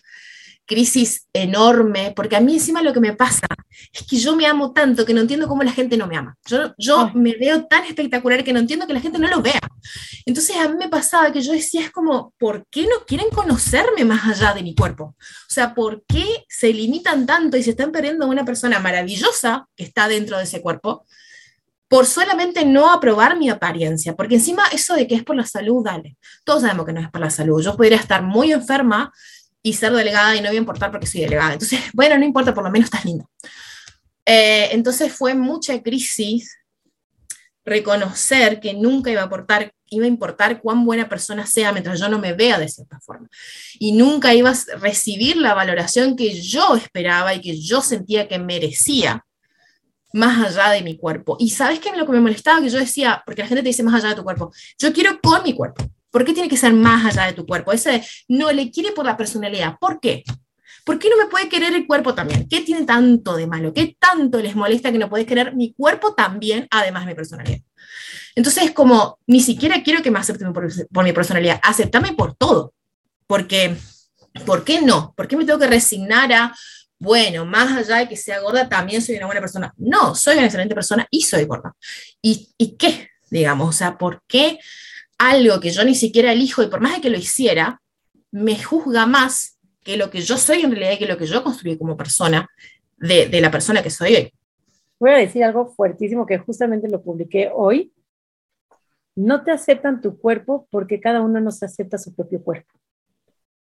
[0.65, 3.47] crisis enorme, porque a mí encima lo que me pasa
[3.93, 6.35] es que yo me amo tanto que no entiendo cómo la gente no me ama.
[6.45, 7.11] Yo, yo ah.
[7.13, 9.59] me veo tan espectacular que no entiendo que la gente no lo vea.
[10.25, 14.05] Entonces a mí me pasaba que yo decía, es como, ¿por qué no quieren conocerme
[14.05, 15.15] más allá de mi cuerpo?
[15.19, 19.67] O sea, ¿por qué se limitan tanto y se están perdiendo a una persona maravillosa
[19.75, 21.05] que está dentro de ese cuerpo?
[21.87, 25.85] por solamente no aprobar mi apariencia, porque encima eso de que es por la salud,
[25.85, 29.13] dale, todos sabemos que no es por la salud, yo podría estar muy enferma
[29.65, 32.53] y ser delegada y no voy a importar porque soy delegada, entonces, bueno, no importa,
[32.53, 33.25] por lo menos estás linda.
[34.23, 36.55] Eh, entonces fue mucha crisis
[37.65, 42.09] reconocer que nunca iba a, aportar, iba a importar cuán buena persona sea mientras yo
[42.09, 43.27] no me vea de cierta forma.
[43.79, 48.37] Y nunca iba a recibir la valoración que yo esperaba y que yo sentía que
[48.37, 49.25] merecía
[50.13, 51.37] más allá de mi cuerpo.
[51.39, 53.81] Y sabes qué lo que me molestaba que yo decía, porque la gente te dice
[53.81, 55.83] más allá de tu cuerpo, yo quiero con mi cuerpo.
[56.15, 57.73] ¿Por qué tiene que ser más allá de tu cuerpo?
[57.73, 59.75] Ese no le quiere por la personalidad.
[59.77, 60.23] ¿Por qué?
[60.85, 62.47] ¿Por qué no me puede querer el cuerpo también?
[62.47, 63.73] ¿Qué tiene tanto de malo?
[63.73, 67.59] ¿Qué tanto les molesta que no puedes querer mi cuerpo también, además de mi personalidad?
[68.33, 72.33] Entonces, es como, ni siquiera quiero que me acepten por, por mi personalidad, aceptame por
[72.33, 72.73] todo.
[73.27, 73.75] Porque,
[74.45, 75.13] ¿por qué no?
[75.17, 76.55] ¿Por qué me tengo que resignar a
[76.97, 79.73] bueno, más allá de que sea gorda, también soy una buena persona.
[79.75, 81.75] No, soy una excelente persona y soy gorda.
[82.21, 83.09] ¿Y, y qué?
[83.29, 84.59] Digamos, o sea, ¿por qué
[85.17, 87.81] algo que yo ni siquiera elijo y por más de que lo hiciera,
[88.31, 91.43] me juzga más que lo que yo soy en realidad y que lo que yo
[91.43, 92.49] construí como persona
[92.97, 94.33] de, la persona que soy hoy?
[94.99, 97.93] Voy a decir algo fuertísimo que justamente lo publiqué hoy.
[99.15, 102.73] No te aceptan tu cuerpo porque cada uno no se acepta su propio cuerpo.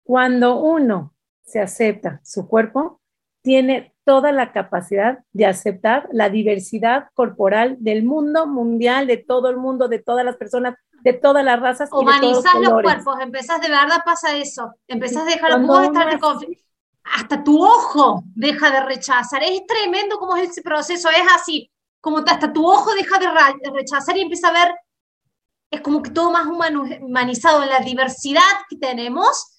[0.04, 1.14] Cuando uno
[1.44, 3.02] se acepta su cuerpo,
[3.42, 9.58] tiene toda la capacidad de aceptar la diversidad corporal del mundo mundial, de todo el
[9.58, 11.90] mundo, de todas las personas, de todas las razas.
[11.92, 16.64] Humanizar los, cuerpos, empezás de verdad, pasa eso, empezás a dejar, vos estar en conflicto.
[17.04, 19.44] Hasta tu ojo deja de rechazar.
[19.44, 23.28] Es tremendo cómo es ese proceso, es así, como hasta tu ojo deja de
[23.72, 24.74] rechazar y empieza a ver,
[25.72, 29.50] es como que todo más humanizado en la diversidad que tenemos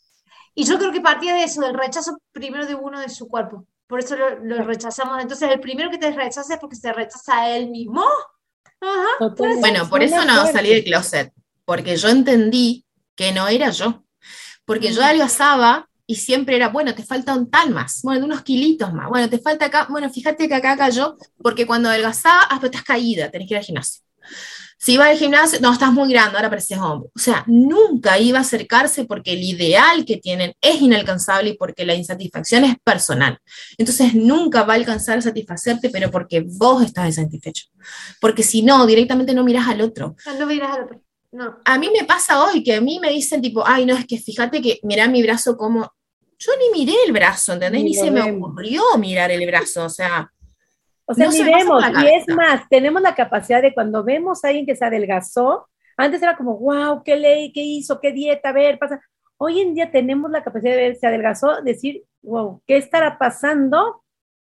[0.55, 3.67] Y yo creo que partía de eso, del rechazo primero de uno de su cuerpo.
[3.87, 5.21] Por eso lo, rechazamos.
[5.23, 8.05] Entonces, el primero que te rechaza es porque se rechaza a él mismo.
[9.61, 11.33] Bueno, por eso no salí del closet,
[11.65, 14.05] porque yo entendí que no era yo.
[14.65, 18.43] Porque yo adelgazaba y siempre era, bueno, te falta un tal más, bueno, de unos
[18.43, 22.57] kilitos más, bueno, te falta acá, bueno, fíjate que acá cayó, porque cuando adelgazaba, ah,
[22.57, 24.03] pero estás caída, tenés que ir al gimnasio.
[24.85, 27.09] Si iba al gimnasio, no, estás muy grande, ahora pareces hombre.
[27.17, 31.87] O sea, nunca iba a acercarse porque el ideal que tienen es inalcanzable y porque
[31.87, 33.39] la insatisfacción es personal.
[33.79, 37.65] Entonces, nunca va a alcanzar a satisfacerte, pero porque vos estás insatisfecho.
[38.21, 40.17] Porque si no, directamente no miras al otro.
[40.39, 41.01] No, miras al otro.
[41.33, 41.57] No.
[41.65, 44.19] A mí me pasa hoy que a mí me dicen tipo, ay, no, es que
[44.19, 45.95] fíjate que mira mi brazo como...
[46.39, 47.83] Yo ni miré el brazo, ¿entendés?
[47.83, 50.31] Ni, ni se me ocurrió mirar el brazo, o sea,
[51.07, 54.77] o sea, miremos, y es más, tenemos la capacidad de cuando vemos a alguien que
[54.77, 59.01] se adelgazó, antes era como, wow, qué ley, qué hizo, qué dieta, a ver, pasa.
[59.37, 64.03] Hoy en día tenemos la capacidad de ver, se adelgazó, decir, wow, ¿qué estará pasando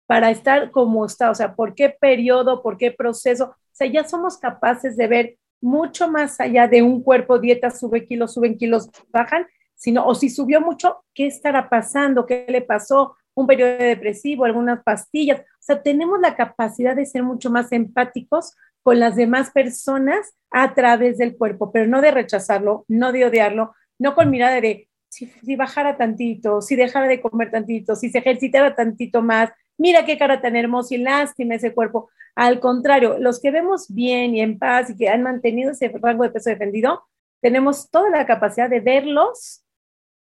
[0.06, 1.30] para estar como está?
[1.30, 3.46] O sea, ¿por qué periodo, por qué proceso?
[3.46, 8.06] O sea, ya somos capaces de ver mucho más allá de un cuerpo, dieta, sube
[8.06, 12.26] kilos, suben kilos, bajan, sino, o si subió mucho, ¿qué estará pasando?
[12.26, 13.16] ¿Qué le pasó?
[13.38, 15.42] Un periodo depresivo, algunas pastillas.
[15.42, 20.74] O sea, tenemos la capacidad de ser mucho más empáticos con las demás personas a
[20.74, 25.56] través del cuerpo, pero no de rechazarlo, no de odiarlo, no con mirada de si,
[25.56, 30.42] bajara tantito, si dejara de comer tantito, si se ejercitara tantito más, mira qué cara
[30.42, 32.10] tan hermosa y lástima ese cuerpo.
[32.34, 36.24] Al contrario, los que vemos bien y en paz y que han mantenido ese rango
[36.24, 37.04] de peso defendido,
[37.40, 39.64] tenemos toda la capacidad de verlos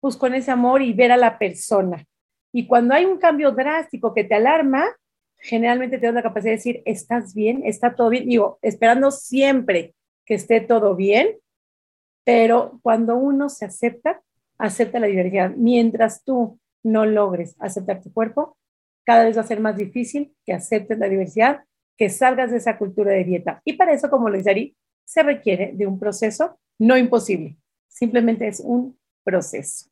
[0.01, 2.03] pues con ese amor y ver a la persona.
[2.57, 4.87] Y cuando hay un cambio drástico que te alarma,
[5.39, 7.63] generalmente te da la capacidad de decir, ¿estás bien?
[7.65, 8.29] ¿Está todo bien?
[8.29, 11.37] Digo, esperando siempre que esté todo bien,
[12.23, 14.23] pero cuando uno se acepta,
[14.57, 15.51] acepta la diversidad.
[15.57, 18.57] Mientras tú no logres aceptar tu cuerpo,
[19.03, 21.65] cada vez va a ser más difícil que aceptes la diversidad,
[21.99, 23.63] que salgas de esa cultura de dieta.
[23.65, 27.57] Y para eso, como lo dice Ari, se requiere de un proceso no imposible,
[27.89, 29.91] simplemente es un proceso.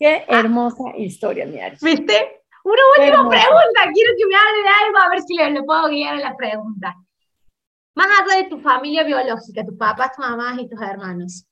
[0.00, 0.40] Qué ah.
[0.40, 1.76] hermosa historia, mi Ari.
[1.82, 2.42] ¿Viste?
[2.64, 3.80] Una última pregunta.
[3.92, 6.96] Quiero que me hable de algo, a ver si le, puedo guiar en la pregunta.
[7.94, 11.46] Más allá de tu familia biológica, tus papás, tus mamás y tus hermanos,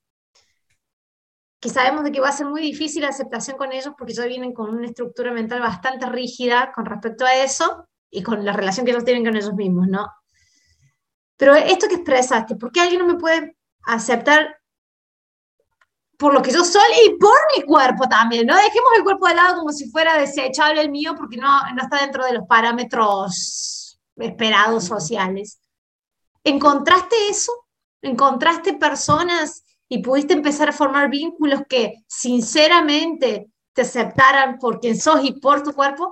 [1.60, 4.24] que sabemos de que va a ser muy difícil la aceptación con ellos porque ya
[4.24, 8.86] vienen con una estructura mental bastante rígida con respecto a eso y con la relación
[8.86, 10.10] que ellos tienen con ellos mismos, ¿no?
[11.36, 14.57] Pero esto que expresaste, ¿por qué alguien no me puede aceptar
[16.18, 18.56] por lo que yo soy y por mi cuerpo también, ¿no?
[18.56, 22.00] Dejemos el cuerpo de lado como si fuera desechable el mío porque no, no está
[22.00, 25.60] dentro de los parámetros esperados sociales.
[26.42, 27.52] ¿Encontraste eso?
[28.02, 35.20] ¿Encontraste personas y pudiste empezar a formar vínculos que sinceramente te aceptaran por quien sos
[35.22, 36.10] y por tu cuerpo?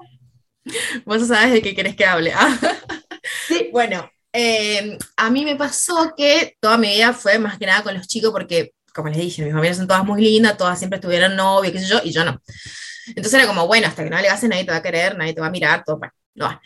[1.05, 2.33] Vos sabes de qué querés que hable.
[2.33, 2.57] ¿ah?
[3.49, 3.69] sí.
[3.73, 7.95] Bueno, eh, a mí me pasó que toda mi vida fue más que nada con
[7.95, 11.37] los chicos porque como les dije, mis familias son todas muy lindas, todas siempre estuvieron
[11.37, 12.41] novio, qué sé yo, y yo no.
[13.07, 15.35] Entonces era como, bueno, hasta que no le hagas nadie te va a querer, nadie
[15.35, 16.61] te va a mirar, todo, bueno, no.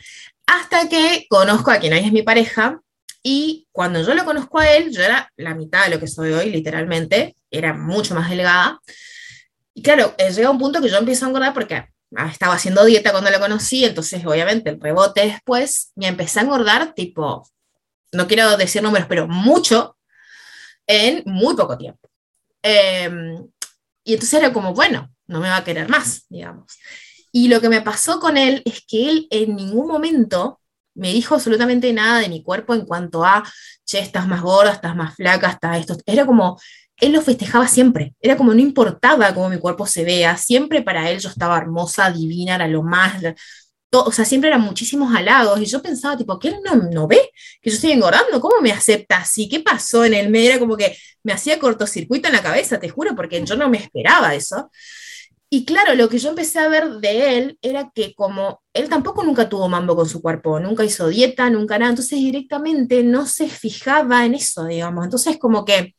[0.47, 2.81] Hasta que conozco a quien hoy es mi pareja,
[3.23, 6.31] y cuando yo lo conozco a él, yo era la mitad de lo que soy
[6.31, 8.79] hoy, literalmente, era mucho más delgada.
[9.73, 11.75] Y claro, eh, llega un punto que yo empiezo a engordar porque
[12.15, 16.43] ah, estaba haciendo dieta cuando lo conocí, entonces obviamente el rebote después, me empecé a
[16.43, 17.47] engordar tipo,
[18.11, 19.97] no quiero decir números, pero mucho
[20.87, 22.10] en muy poco tiempo.
[22.63, 23.47] Em,
[24.03, 26.77] y entonces era como, bueno, no me va a querer más, digamos.
[27.31, 30.59] Y lo que me pasó con él es que él en ningún momento
[30.93, 33.43] me dijo absolutamente nada de mi cuerpo en cuanto a,
[33.85, 35.97] che, estás más gorda, estás más flaca, estás esto.
[36.05, 36.59] Era como,
[36.97, 38.15] él lo festejaba siempre.
[38.21, 42.11] Era como no importaba cómo mi cuerpo se vea, siempre para él yo estaba hermosa,
[42.11, 43.21] divina, era lo más,
[43.91, 47.29] o sea, siempre eran muchísimos halagos y yo pensaba, tipo, ¿qué él no, no ve
[47.61, 48.39] que yo estoy engordando?
[48.39, 49.49] ¿Cómo me acepta así?
[49.49, 50.51] ¿Qué pasó en el medio?
[50.51, 53.77] Era como que me hacía cortocircuito en la cabeza, te juro, porque yo no me
[53.77, 54.71] esperaba eso.
[55.53, 59.21] Y claro, lo que yo empecé a ver de él era que como él tampoco
[59.23, 63.49] nunca tuvo mambo con su cuerpo, nunca hizo dieta, nunca nada, entonces directamente no se
[63.49, 65.03] fijaba en eso, digamos.
[65.03, 65.93] Entonces como que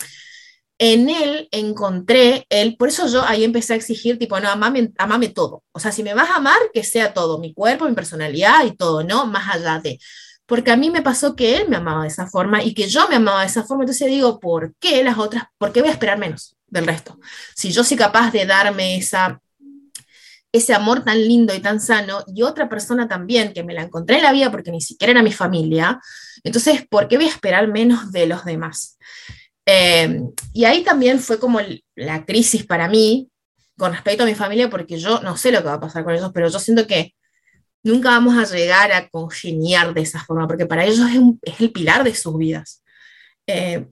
[0.84, 5.28] en él encontré, él, por eso yo ahí empecé a exigir, tipo, no, amame, amame
[5.28, 5.62] todo.
[5.70, 8.76] O sea, si me vas a amar, que sea todo, mi cuerpo, mi personalidad y
[8.76, 9.24] todo, ¿no?
[9.26, 10.00] Más allá de...
[10.44, 13.08] Porque a mí me pasó que él me amaba de esa forma y que yo
[13.08, 13.84] me amaba de esa forma.
[13.84, 15.44] Entonces digo, ¿por qué las otras?
[15.56, 17.16] ¿Por qué voy a esperar menos del resto?
[17.54, 19.40] Si yo soy capaz de darme esa,
[20.50, 24.16] ese amor tan lindo y tan sano y otra persona también que me la encontré
[24.16, 26.00] en la vida porque ni siquiera era mi familia,
[26.42, 28.98] entonces, ¿por qué voy a esperar menos de los demás?
[29.66, 31.60] Eh, y ahí también fue como
[31.94, 33.30] la crisis para mí,
[33.76, 36.14] con respecto a mi familia, porque yo no sé lo que va a pasar con
[36.14, 37.14] ellos, pero yo siento que
[37.82, 41.06] nunca vamos a llegar a congeniar de esa forma, porque para ellos
[41.42, 42.82] es, el pilar de sus vidas.
[43.46, 43.86] Eh,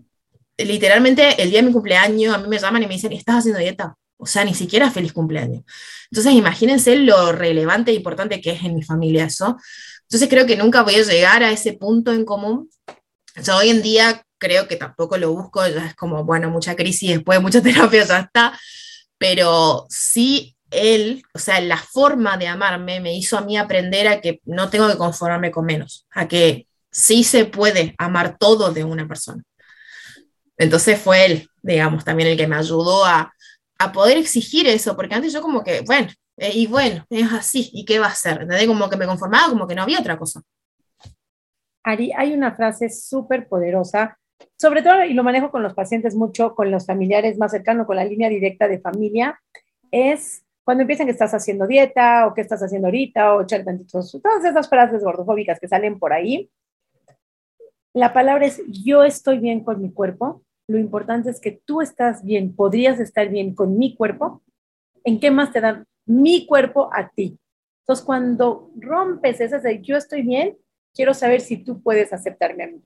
[0.59, 3.61] literalmente, el día de mi cumpleaños, a mí me llaman y me dicen, ¿estás haciendo
[3.61, 3.97] dieta?
[4.17, 5.65] O sea, ni siquiera feliz cumpleaños.
[6.11, 9.57] Entonces, imagínense lo relevante e importante que es en mi familia eso.
[10.03, 12.69] Entonces, creo que nunca voy a llegar a ese punto en común.
[13.43, 17.11] Yo hoy en día creo que tampoco lo busco, ya es como, bueno, mucha crisis,
[17.11, 18.59] después de mucha terapia ya está,
[19.19, 24.21] pero sí él, o sea, la forma de amarme me hizo a mí aprender a
[24.21, 28.85] que no tengo que conformarme con menos, a que sí se puede amar todo de
[28.85, 29.43] una persona.
[30.57, 33.33] Entonces fue él, digamos, también el que me ayudó a,
[33.79, 37.71] a poder exigir eso, porque antes yo como que, bueno, eh, y bueno, es así,
[37.73, 38.43] ¿y qué va a ser?
[38.43, 38.67] ¿Entendés?
[38.67, 40.43] Como que me conformaba, como que no había otra cosa.
[41.83, 44.19] Ari, hay una frase súper poderosa,
[44.57, 47.97] sobre todo, y lo manejo con los pacientes mucho, con los familiares más cercanos, con
[47.97, 49.41] la línea directa de familia,
[49.91, 54.19] es cuando empiezan que estás haciendo dieta o que estás haciendo ahorita o echar tantitos,
[54.23, 56.51] todas esas frases gordofóbicas que salen por ahí,
[57.93, 62.25] la palabra es yo estoy bien con mi cuerpo lo importante es que tú estás
[62.25, 64.41] bien, podrías estar bien con mi cuerpo,
[65.03, 67.37] ¿en qué más te da mi cuerpo a ti?
[67.81, 70.57] Entonces, cuando rompes ese de yo estoy bien,
[70.95, 72.81] quiero saber si tú puedes aceptarme a mí.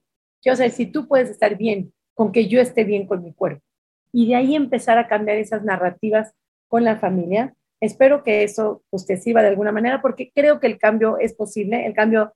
[0.45, 3.65] Quiero saber si tú puedes estar bien con que yo esté bien con mi cuerpo.
[4.13, 6.35] Y de ahí empezar a cambiar esas narrativas
[6.69, 7.55] con la familia.
[7.81, 11.35] Espero que eso pues, te sirva de alguna manera porque creo que el cambio es
[11.35, 11.87] posible.
[11.87, 12.35] El cambio,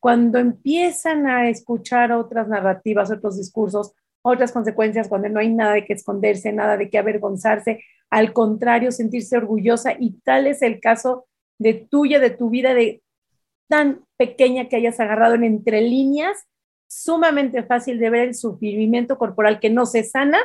[0.00, 3.92] cuando empiezan a escuchar otras narrativas, otros discursos,
[4.22, 8.92] otras consecuencias cuando no hay nada de que esconderse, nada de que avergonzarse, al contrario,
[8.92, 11.26] sentirse orgullosa y tal es el caso
[11.58, 13.02] de tuya, de tu vida, de
[13.68, 16.46] tan pequeña que hayas agarrado en entre líneas,
[16.88, 20.38] sumamente fácil de ver el sufrimiento corporal que no se sana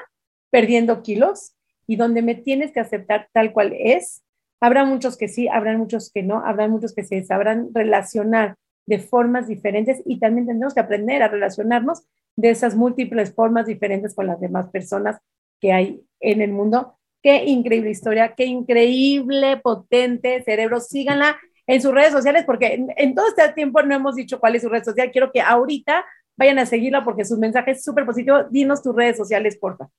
[0.51, 1.55] perdiendo kilos
[1.87, 4.23] y donde me tienes que aceptar tal cual es.
[4.61, 8.99] Habrá muchos que sí, habrá muchos que no, habrá muchos que se sabrán relacionar de
[8.99, 12.03] formas diferentes y también tendremos que aprender a relacionarnos
[12.35, 15.19] de esas múltiples formas diferentes con las demás personas
[15.59, 16.97] que hay en el mundo.
[17.21, 20.79] Qué increíble historia, qué increíble, potente cerebro.
[20.79, 21.37] Síganla
[21.67, 24.69] en sus redes sociales porque en, todo este tiempo no hemos dicho cuál es su
[24.69, 25.11] red social.
[25.11, 28.43] Quiero que ahorita vayan a seguirla porque sus mensajes es súper positivo.
[28.49, 29.89] Dinos tus redes sociales, porfa.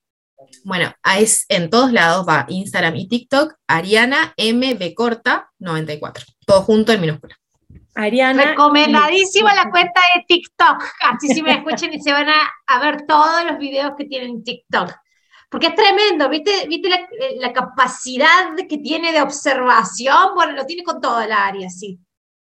[0.64, 6.24] Bueno, es, en todos lados va Instagram y TikTok, Ariana MB Corta 94.
[6.46, 7.36] Todo junto en minúscula.
[7.94, 8.44] Ariana.
[8.44, 10.84] Recomendadísima la cuenta de TikTok.
[11.00, 14.92] Así si me escuchen y se van a, ver todos los videos que tienen TikTok.
[15.48, 16.88] Porque es tremendo, ¿viste, ¿Viste
[17.38, 20.34] la, capacidad que tiene de observación?
[20.34, 22.00] Bueno, lo tiene con toda el área, sí.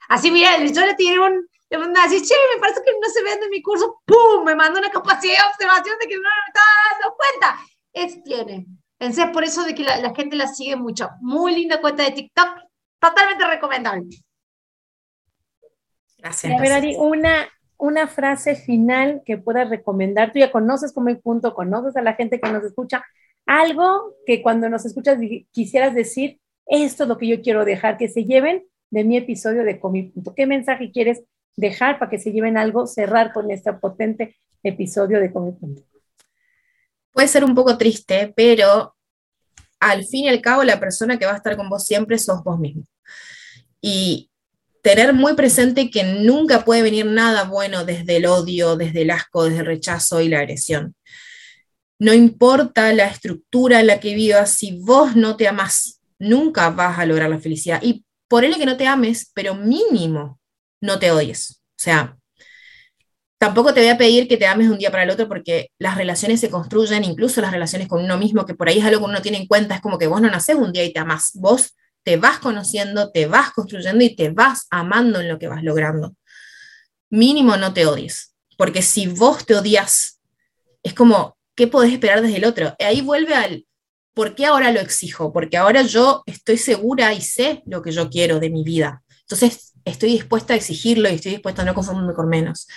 [0.08, 3.22] Así, mira, yo le tiré un, le mandé así, che, me parece que no se
[3.22, 4.44] vende en mi curso, ¡pum!
[4.44, 6.66] Me mandó una capacidad de observación de que no me estaba
[7.00, 7.58] dando cuenta.
[7.94, 8.66] Es tiene.
[8.98, 11.08] Entonces, por eso de que la, la gente la sigue mucho.
[11.22, 12.58] Muy linda cuenta de TikTok,
[13.00, 14.04] totalmente recomendable.
[16.18, 16.52] Gracias.
[16.52, 17.48] A ver, Ari, una,
[17.78, 20.30] una frase final que puedas recomendar.
[20.30, 23.02] Tú ya conoces como punto, conoces a la gente que nos escucha.
[23.46, 25.18] Algo que cuando nos escuchas
[25.50, 29.64] quisieras decir, esto es lo que yo quiero dejar, que se lleven de mi episodio
[29.64, 30.34] de Comi Punto.
[30.34, 31.22] ¿Qué mensaje quieres
[31.56, 35.82] dejar para que se lleven algo, cerrar con este potente episodio de Comi Punto?
[37.12, 38.94] Puede ser un poco triste, pero
[39.80, 42.42] al fin y al cabo la persona que va a estar con vos siempre sos
[42.42, 42.84] vos mismo.
[43.80, 44.30] Y
[44.82, 49.44] tener muy presente que nunca puede venir nada bueno desde el odio, desde el asco,
[49.44, 50.94] desde el rechazo y la agresión.
[51.98, 56.98] No importa la estructura en la que vivas, si vos no te amas, nunca vas
[56.98, 57.80] a lograr la felicidad.
[57.82, 60.40] Y por él que no te ames, pero mínimo
[60.82, 61.62] no te odies.
[61.62, 62.18] O sea,
[63.38, 65.70] tampoco te voy a pedir que te ames de un día para el otro porque
[65.78, 69.00] las relaciones se construyen, incluso las relaciones con uno mismo, que por ahí es algo
[69.00, 71.00] que uno tiene en cuenta, es como que vos no nacés un día y te
[71.00, 71.30] amas.
[71.34, 71.74] Vos
[72.04, 76.14] te vas conociendo, te vas construyendo y te vas amando en lo que vas logrando.
[77.10, 80.20] Mínimo no te odies, porque si vos te odias,
[80.82, 82.74] es como, ¿qué podés esperar desde el otro?
[82.78, 83.66] Ahí vuelve al,
[84.14, 85.32] ¿por qué ahora lo exijo?
[85.32, 89.02] Porque ahora yo estoy segura y sé lo que yo quiero de mi vida.
[89.20, 92.68] Entonces, estoy dispuesta a exigirlo y estoy dispuesta a no conformarme con menos.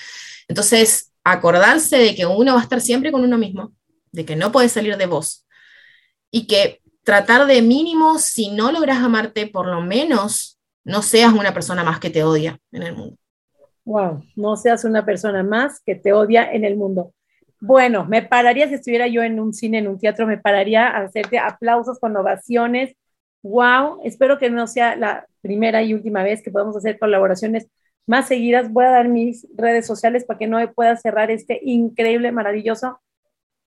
[0.47, 3.74] Entonces, acordarse de que uno va a estar siempre con uno mismo,
[4.12, 5.45] de que no puede salir de vos
[6.32, 11.53] y que tratar de mínimo, si no logras amarte, por lo menos no seas una
[11.53, 13.18] persona más que te odia en el mundo.
[13.86, 17.14] Wow, no seas una persona más que te odia en el mundo.
[17.62, 21.03] Bueno, me pararía si estuviera yo en un cine, en un teatro, me pararía a
[21.03, 22.95] hacerte aplausos con ovaciones.
[23.46, 27.68] Wow, espero que no sea la primera y última vez que podamos hacer colaboraciones
[28.08, 28.72] más seguidas.
[28.72, 33.00] Voy a dar mis redes sociales para que no pueda cerrar este increíble, maravilloso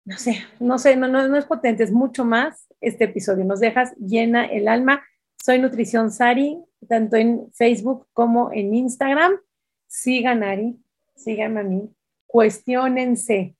[0.04, 3.44] no sé, no sé, no, no, no es potente, es mucho más este episodio.
[3.44, 5.02] Nos dejas llena el alma.
[5.42, 6.58] Soy Nutrición Sari,
[6.88, 9.40] tanto en Facebook como en Instagram.
[9.86, 10.76] Sigan Ari,
[11.14, 11.88] sigan a mí,
[12.26, 13.56] cuestionense,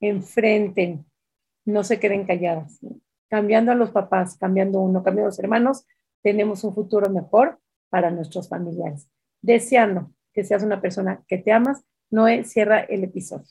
[0.00, 1.04] enfrenten,
[1.64, 2.78] no se queden calladas.
[3.28, 5.84] Cambiando a los papás, cambiando uno, cambiando a los hermanos,
[6.22, 7.58] tenemos un futuro mejor
[7.88, 9.08] para nuestros familiares.
[9.40, 13.46] Deseando que seas una persona que te amas, Noé cierra el episodio.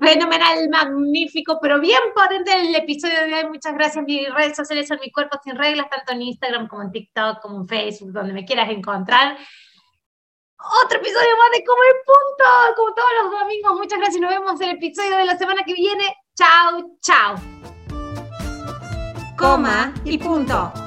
[0.00, 3.48] Fenomenal, magnífico, pero bien potente el episodio de hoy.
[3.48, 4.04] Muchas gracias.
[4.04, 7.60] Mis redes sociales son Mi Cuerpo Sin Reglas, tanto en Instagram como en TikTok, como
[7.60, 9.36] en Facebook, donde me quieras encontrar.
[10.84, 13.76] Otro episodio más de Comer Punto, como todos los domingos.
[13.76, 14.20] Muchas gracias.
[14.20, 16.04] Nos vemos en el episodio de la semana que viene.
[16.34, 17.83] Chao, chao.
[19.36, 20.83] Coma y punto.